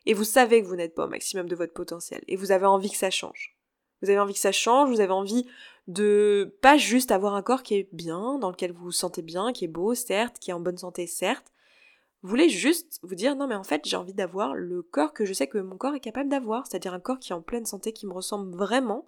et 0.05 0.13
vous 0.13 0.23
savez 0.23 0.61
que 0.61 0.67
vous 0.67 0.75
n'êtes 0.75 0.93
pas 0.93 1.05
au 1.05 1.09
maximum 1.09 1.47
de 1.49 1.55
votre 1.55 1.73
potentiel 1.73 2.21
et 2.27 2.35
vous 2.35 2.51
avez 2.51 2.67
envie 2.67 2.91
que 2.91 2.97
ça 2.97 3.09
change. 3.09 3.57
Vous 4.03 4.11
avez 4.11 4.19
envie 4.19 4.35
que 4.35 4.39
ça 4.39 4.51
change, 4.51 4.91
vous 4.91 4.99
avez 4.99 5.11
envie 5.11 5.47
de 5.87 6.55
pas 6.61 6.77
juste 6.77 7.09
avoir 7.09 7.33
un 7.33 7.41
corps 7.41 7.63
qui 7.63 7.73
est 7.73 7.89
bien, 7.91 8.37
dans 8.37 8.51
lequel 8.51 8.73
vous 8.73 8.83
vous 8.83 8.91
sentez 8.91 9.23
bien, 9.23 9.53
qui 9.53 9.65
est 9.65 9.67
beau, 9.67 9.95
certes, 9.95 10.37
qui 10.37 10.51
est 10.51 10.53
en 10.53 10.59
bonne 10.59 10.77
santé, 10.77 11.07
certes. 11.07 11.51
Vous 12.21 12.29
voulez 12.29 12.49
juste 12.49 12.99
vous 13.01 13.15
dire 13.15 13.35
non 13.35 13.47
mais 13.47 13.55
en 13.55 13.63
fait 13.63 13.81
j'ai 13.85 13.97
envie 13.97 14.13
d'avoir 14.13 14.53
le 14.53 14.83
corps 14.83 15.13
que 15.13 15.25
je 15.25 15.33
sais 15.33 15.47
que 15.47 15.57
mon 15.57 15.77
corps 15.77 15.95
est 15.95 15.99
capable 15.99 16.29
d'avoir, 16.29 16.67
c'est-à-dire 16.67 16.93
un 16.93 16.99
corps 16.99 17.17
qui 17.17 17.31
est 17.31 17.35
en 17.35 17.41
pleine 17.41 17.65
santé, 17.65 17.91
qui 17.91 18.05
me 18.05 18.13
ressemble 18.13 18.55
vraiment, 18.55 19.07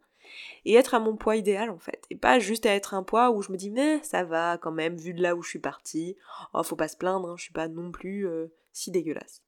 et 0.66 0.76
être 0.76 0.94
à 0.94 1.00
mon 1.00 1.16
poids 1.16 1.36
idéal 1.36 1.70
en 1.70 1.80
fait. 1.80 2.04
Et 2.10 2.16
pas 2.16 2.40
juste 2.40 2.66
à 2.66 2.74
être 2.74 2.94
un 2.94 3.04
poids 3.04 3.32
où 3.32 3.42
je 3.42 3.52
me 3.52 3.58
dis 3.58 3.72
mais 3.72 4.02
ça 4.04 4.24
va 4.24 4.58
quand 4.58 4.72
même 4.72 4.98
vu 4.98 5.14
de 5.14 5.22
là 5.22 5.36
où 5.36 5.42
je 5.42 5.50
suis 5.50 5.60
partie. 5.60 6.18
Oh 6.54 6.64
faut 6.64 6.76
pas 6.76 6.88
se 6.88 6.98
plaindre, 6.98 7.30
hein, 7.30 7.36
je 7.38 7.44
suis 7.44 7.54
pas 7.54 7.68
non 7.68 7.92
plus 7.92 8.28
euh, 8.28 8.48
si 8.72 8.92
dégueulasse. 8.92 9.42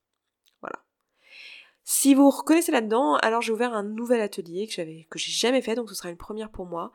Si 1.90 2.14
vous 2.14 2.30
reconnaissez 2.30 2.74
là-dedans, 2.74 3.16
alors 3.16 3.42
j'ai 3.42 3.54
ouvert 3.54 3.74
un 3.74 3.82
nouvel 3.82 4.20
atelier 4.20 4.68
que 4.68 4.74
j'avais 4.74 5.08
que 5.10 5.18
j'ai 5.18 5.32
jamais 5.32 5.62
fait, 5.62 5.74
donc 5.74 5.88
ce 5.88 5.96
sera 5.96 6.10
une 6.10 6.18
première 6.18 6.52
pour 6.52 6.66
moi, 6.66 6.92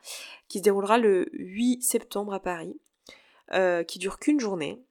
qui 0.48 0.58
se 0.58 0.62
déroulera 0.62 0.98
le 0.98 1.30
8 1.32 1.82
septembre 1.82 2.34
à 2.34 2.40
Paris, 2.40 2.78
euh, 3.54 3.84
qui 3.84 3.98
dure 3.98 4.18
qu'une 4.18 4.38
journée 4.38 4.84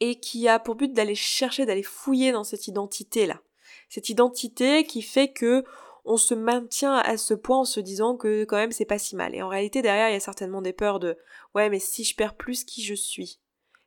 et 0.00 0.18
qui 0.18 0.48
a 0.48 0.58
pour 0.58 0.76
but 0.76 0.94
d'aller 0.94 1.14
chercher, 1.14 1.66
d'aller 1.66 1.82
fouiller 1.82 2.32
dans 2.32 2.42
cette 2.42 2.68
identité-là, 2.68 3.42
cette 3.90 4.08
identité 4.08 4.84
qui 4.84 5.02
fait 5.02 5.30
que 5.30 5.62
on 6.08 6.16
se 6.16 6.34
maintient 6.34 6.94
à 6.94 7.16
ce 7.16 7.34
point 7.34 7.58
en 7.58 7.64
se 7.64 7.80
disant 7.80 8.16
que 8.16 8.44
quand 8.44 8.56
même 8.56 8.72
c'est 8.72 8.84
pas 8.84 8.98
si 8.98 9.14
mal. 9.14 9.34
Et 9.34 9.42
en 9.42 9.48
réalité 9.48 9.82
derrière 9.82 10.08
il 10.08 10.14
y 10.14 10.16
a 10.16 10.20
certainement 10.20 10.62
des 10.62 10.72
peurs 10.72 10.98
de 10.98 11.16
ouais 11.54 11.70
mais 11.70 11.78
si 11.78 12.02
je 12.02 12.16
perds 12.16 12.34
plus 12.34 12.64
qui 12.64 12.82
je 12.82 12.94
suis, 12.94 13.38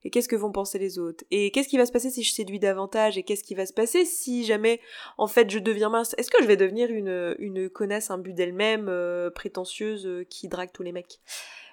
Et 0.04 0.10
qu'est-ce 0.10 0.28
que 0.28 0.36
vont 0.36 0.52
penser 0.52 0.80
les 0.80 0.98
autres? 0.98 1.24
Et 1.30 1.52
qu'est-ce 1.52 1.68
qui 1.68 1.78
va 1.78 1.86
se 1.86 1.92
passer 1.92 2.10
si 2.10 2.24
je 2.24 2.34
séduis 2.34 2.60
davantage? 2.60 3.18
Et 3.18 3.24
qu'est-ce 3.24 3.44
qui 3.44 3.54
va 3.54 3.66
se 3.66 3.74
passer 3.74 4.06
si 4.06 4.44
jamais, 4.46 4.80
en 5.18 5.28
fait, 5.28 5.50
je 5.50 5.60
deviens 5.60 5.90
mince? 5.90 6.16
Est-ce 6.18 6.32
que 6.32 6.42
je 6.42 6.48
vais 6.48 6.58
devenir 6.58 6.90
une, 6.90 7.36
une 7.38 7.70
connasse 7.70 8.10
imbue 8.10 8.34
d'elle-même, 8.34 8.88
euh, 8.90 9.30
prétentieuse, 9.30 10.08
euh, 10.08 10.24
qui 10.24 10.48
drague 10.48 10.72
tous 10.72 10.84
les 10.84 10.92
mecs? 10.92 11.20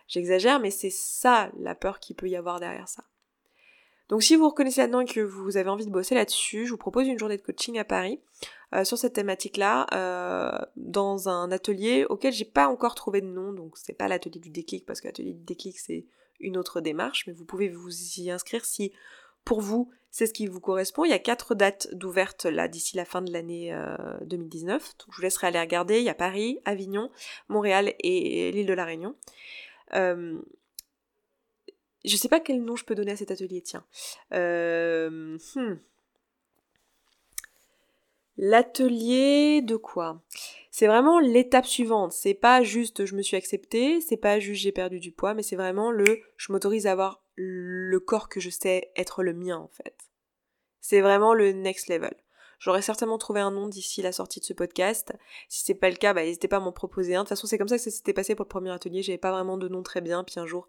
J'exagère, 0.09 0.61
mais 0.61 0.71
c'est 0.71 0.93
ça 0.93 1.51
la 1.59 1.75
peur 1.75 2.01
qu'il 2.01 2.17
peut 2.17 2.29
y 2.29 2.37
avoir 2.37 2.61
derrière 2.61 2.89
ça. 2.89 3.05
Donc 4.09 4.23
si 4.23 4.37
vous 4.37 4.49
reconnaissez 4.49 4.81
là-dedans 4.81 5.01
et 5.01 5.07
que 5.07 5.21
vous 5.21 5.59
avez 5.59 5.69
envie 5.69 5.85
de 5.85 5.91
bosser 5.91 6.15
là-dessus, 6.15 6.65
je 6.65 6.71
vous 6.71 6.79
propose 6.79 7.07
une 7.07 7.19
journée 7.19 7.37
de 7.37 7.43
coaching 7.43 7.79
à 7.79 7.85
Paris 7.85 8.21
euh, 8.75 8.85
sur 8.85 8.99
cette 8.99 9.15
thématique-là, 9.15 9.87
euh, 9.93 10.67
dans 10.77 11.29
un 11.29 11.51
atelier 11.51 12.05
auquel 12.09 12.33
j'ai 12.33 12.45
pas 12.45 12.69
encore 12.69 12.95
trouvé 12.95 13.21
de 13.21 13.27
nom, 13.27 13.53
donc 13.53 13.77
c'est 13.77 13.93
pas 13.93 14.09
l'atelier 14.09 14.41
du 14.41 14.51
déclic, 14.51 14.87
parce 14.87 15.01
que 15.01 15.09
l'atelier 15.09 15.33
du 15.33 15.45
déclic 15.45 15.79
c'est 15.79 16.07
une 16.41 16.57
autre 16.57 16.81
démarche, 16.81 17.27
mais 17.27 17.33
vous 17.33 17.45
pouvez 17.45 17.69
vous 17.69 17.91
y 18.19 18.31
inscrire 18.31 18.65
si 18.65 18.93
pour 19.45 19.61
vous 19.61 19.91
c'est 20.11 20.27
ce 20.27 20.33
qui 20.33 20.47
vous 20.47 20.61
correspond. 20.61 21.05
Il 21.05 21.11
y 21.11 21.15
a 21.15 21.19
quatre 21.19 21.55
dates 21.55 21.89
d'ouverture 21.95 22.51
là 22.51 22.69
d'ici 22.69 22.97
la 22.97 23.05
fin 23.05 23.23
de 23.23 23.33
l'année 23.33 23.77
2019, 24.23 24.83
euh, 24.83 24.87
donc 24.99 25.13
je 25.13 25.17
vous 25.17 25.23
laisserai 25.23 25.49
aller 25.49 25.61
regarder. 25.61 25.99
Il 25.99 26.05
y 26.05 26.11
a 26.11 26.15
Paris, 26.15 26.61
Avignon, 26.65 27.11
Montréal 27.49 27.95
et 28.01 28.53
l'île 28.53 28.67
de 28.67 28.73
la 28.75 28.85
Réunion. 28.85 29.15
Je 32.05 32.17
sais 32.17 32.29
pas 32.29 32.41
quel 32.41 32.63
nom 32.63 32.77
je 32.77 32.85
peux 32.85 32.95
donner 32.95 33.13
à 33.13 33.17
cet 33.17 33.31
atelier, 33.31 33.61
tiens. 33.61 33.85
Euh, 34.33 35.37
hmm. 35.55 35.79
L'atelier 38.39 39.63
de 39.63 39.77
quoi? 39.77 40.23
C'est 40.71 40.87
vraiment 40.87 41.19
l'étape 41.19 41.67
suivante. 41.67 42.13
C'est 42.13 42.35
pas 42.35 42.63
juste 42.63 43.05
je 43.05 43.17
me 43.17 43.23
suis 43.23 43.37
acceptée, 43.37 44.01
c'est 44.01 44.17
pas 44.17 44.39
juste 44.39 44.63
j'ai 44.63 44.73
perdu 44.73 45.01
du 45.01 45.11
poids, 45.11 45.35
mais 45.35 45.43
c'est 45.43 45.57
vraiment 45.57 45.91
le 45.91 46.21
je 46.37 46.53
m'autorise 46.53 46.87
à 46.87 46.93
avoir 46.93 47.23
le 47.35 47.99
corps 47.99 48.29
que 48.29 48.39
je 48.39 48.49
sais 48.49 48.93
être 48.97 49.23
le 49.25 49.35
mien 49.35 49.57
en 49.59 49.69
fait. 49.69 49.97
C'est 50.81 51.01
vraiment 51.01 51.35
le 51.35 51.51
next 51.51 51.89
level. 51.89 52.15
J'aurais 52.61 52.83
certainement 52.83 53.19
trouvé 53.19 53.41
un 53.41 53.51
nom 53.51 53.69
d'ici 53.69 54.03
la 54.03 54.13
sortie 54.13 54.41
de 54.41 54.45
ce 54.45 54.53
podcast. 54.53 55.13
Si 55.49 55.65
c'est 55.65 55.75
pas 55.75 55.91
le 55.91 55.97
cas, 55.97 56.15
bah, 56.15 56.23
n'hésitez 56.23 56.49
pas 56.49 56.57
à 56.57 56.61
m'en 56.61 56.73
proposer 56.73 57.15
un. 57.15 57.21
De 57.21 57.25
toute 57.25 57.31
façon, 57.31 57.47
c'est 57.47 57.59
comme 57.59 57.69
ça 57.69 57.77
que 57.77 57.83
ça 57.83 57.91
s'était 57.91 58.13
passé 58.13 58.35
pour 58.35 58.45
le 58.45 58.49
premier 58.49 58.71
atelier. 58.71 59.03
J'avais 59.03 59.19
pas 59.19 59.31
vraiment 59.31 59.59
de 59.59 59.69
nom 59.69 59.83
très 59.83 60.01
bien. 60.01 60.25
Puis 60.25 60.41
un 60.41 60.47
jour, 60.47 60.67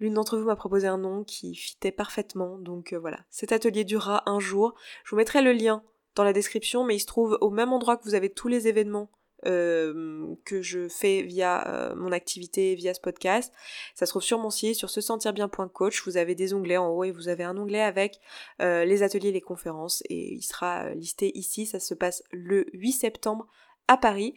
L'une 0.00 0.14
d'entre 0.14 0.38
vous 0.38 0.44
m'a 0.44 0.54
proposé 0.54 0.86
un 0.86 0.98
nom 0.98 1.24
qui 1.24 1.56
fitait 1.56 1.90
parfaitement, 1.90 2.56
donc 2.58 2.92
euh, 2.92 2.98
voilà. 2.98 3.18
Cet 3.30 3.50
atelier 3.50 3.82
durera 3.82 4.22
un 4.30 4.38
jour. 4.38 4.74
Je 5.04 5.10
vous 5.10 5.16
mettrai 5.16 5.42
le 5.42 5.52
lien 5.52 5.82
dans 6.18 6.24
la 6.24 6.32
description, 6.32 6.84
mais 6.84 6.96
il 6.96 7.00
se 7.00 7.06
trouve 7.06 7.38
au 7.40 7.50
même 7.50 7.72
endroit 7.72 7.96
que 7.96 8.04
vous 8.04 8.14
avez 8.14 8.30
tous 8.30 8.48
les 8.48 8.68
événements 8.68 9.10
euh, 9.46 10.34
que 10.44 10.62
je 10.62 10.88
fais 10.88 11.22
via 11.22 11.66
euh, 11.68 11.94
mon 11.94 12.12
activité, 12.12 12.74
via 12.74 12.92
ce 12.92 13.00
podcast. 13.00 13.52
Ça 13.94 14.04
se 14.04 14.10
trouve 14.10 14.22
sur 14.22 14.38
mon 14.38 14.50
site, 14.50 14.74
sur 14.74 14.90
se 14.90 15.00
sentir 15.00 15.32
bien.coach. 15.32 16.02
Vous 16.04 16.16
avez 16.16 16.34
des 16.34 16.54
onglets 16.54 16.76
en 16.76 16.88
haut 16.88 17.04
et 17.04 17.12
vous 17.12 17.28
avez 17.28 17.44
un 17.44 17.56
onglet 17.56 17.82
avec 17.82 18.18
les 18.58 19.02
ateliers, 19.02 19.32
les 19.32 19.40
conférences 19.40 20.02
et 20.08 20.34
il 20.34 20.42
sera 20.42 20.90
listé 20.90 21.36
ici. 21.38 21.66
Ça 21.66 21.80
se 21.80 21.94
passe 21.94 22.22
le 22.32 22.66
8 22.72 22.92
septembre 22.92 23.46
à 23.88 23.96
Paris. 23.96 24.34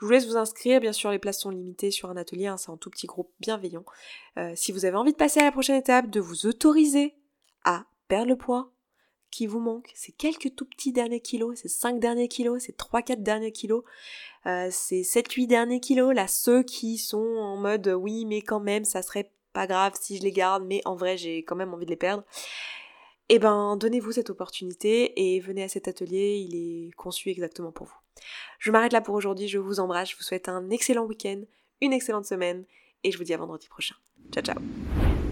Je 0.00 0.06
vous 0.06 0.10
laisse 0.10 0.26
vous 0.26 0.36
inscrire, 0.36 0.80
bien 0.80 0.92
sûr 0.92 1.10
les 1.10 1.18
places 1.18 1.40
sont 1.40 1.50
limitées 1.50 1.90
sur 1.90 2.10
un 2.10 2.16
atelier, 2.16 2.46
hein, 2.46 2.56
c'est 2.56 2.70
un 2.70 2.76
tout 2.76 2.90
petit 2.90 3.06
groupe 3.06 3.30
bienveillant. 3.38 3.84
Euh, 4.38 4.52
si 4.56 4.72
vous 4.72 4.86
avez 4.86 4.96
envie 4.96 5.12
de 5.12 5.16
passer 5.16 5.40
à 5.40 5.44
la 5.44 5.52
prochaine 5.52 5.76
étape, 5.76 6.10
de 6.10 6.20
vous 6.20 6.46
autoriser 6.46 7.14
à 7.64 7.84
perdre 8.08 8.28
le 8.28 8.36
poids 8.36 8.72
qui 9.34 9.46
vous 9.46 9.58
manque, 9.58 9.90
c'est 9.94 10.12
quelques 10.12 10.54
tout 10.54 10.64
petits 10.64 10.92
derniers 10.92 11.20
kilos, 11.20 11.58
c'est 11.60 11.68
5 11.68 11.98
derniers 11.98 12.28
kilos, 12.28 12.62
c'est 12.64 12.76
3-4 12.76 13.22
derniers 13.22 13.52
kilos, 13.52 13.82
euh, 14.46 14.68
c'est 14.70 15.02
7-8 15.02 15.46
derniers 15.48 15.80
kilos, 15.80 16.14
là 16.14 16.28
ceux 16.28 16.62
qui 16.62 16.98
sont 16.98 17.18
en 17.18 17.56
mode 17.56 17.88
oui 17.88 18.26
mais 18.26 18.42
quand 18.42 18.60
même 18.60 18.84
ça 18.84 19.02
serait 19.02 19.32
pas 19.52 19.66
grave 19.66 19.94
si 20.00 20.16
je 20.18 20.22
les 20.22 20.30
garde, 20.30 20.64
mais 20.64 20.82
en 20.84 20.94
vrai 20.94 21.16
j'ai 21.16 21.38
quand 21.38 21.56
même 21.56 21.74
envie 21.74 21.84
de 21.84 21.90
les 21.90 21.96
perdre. 21.96 22.22
Eh 23.28 23.38
ben 23.38 23.76
donnez-vous 23.76 24.12
cette 24.12 24.30
opportunité 24.30 25.12
et 25.16 25.40
venez 25.40 25.64
à 25.64 25.68
cet 25.68 25.88
atelier, 25.88 26.36
il 26.48 26.54
est 26.54 26.92
conçu 26.92 27.30
exactement 27.30 27.72
pour 27.72 27.86
vous. 27.86 27.96
Je 28.60 28.70
m'arrête 28.70 28.92
là 28.92 29.00
pour 29.00 29.16
aujourd'hui, 29.16 29.48
je 29.48 29.58
vous 29.58 29.80
embrasse, 29.80 30.10
je 30.10 30.16
vous 30.16 30.22
souhaite 30.22 30.48
un 30.48 30.70
excellent 30.70 31.06
week-end, 31.06 31.42
une 31.80 31.92
excellente 31.92 32.26
semaine 32.26 32.64
et 33.02 33.10
je 33.10 33.18
vous 33.18 33.24
dis 33.24 33.34
à 33.34 33.38
vendredi 33.38 33.66
prochain. 33.66 33.96
Ciao 34.32 34.44
ciao 34.44 35.13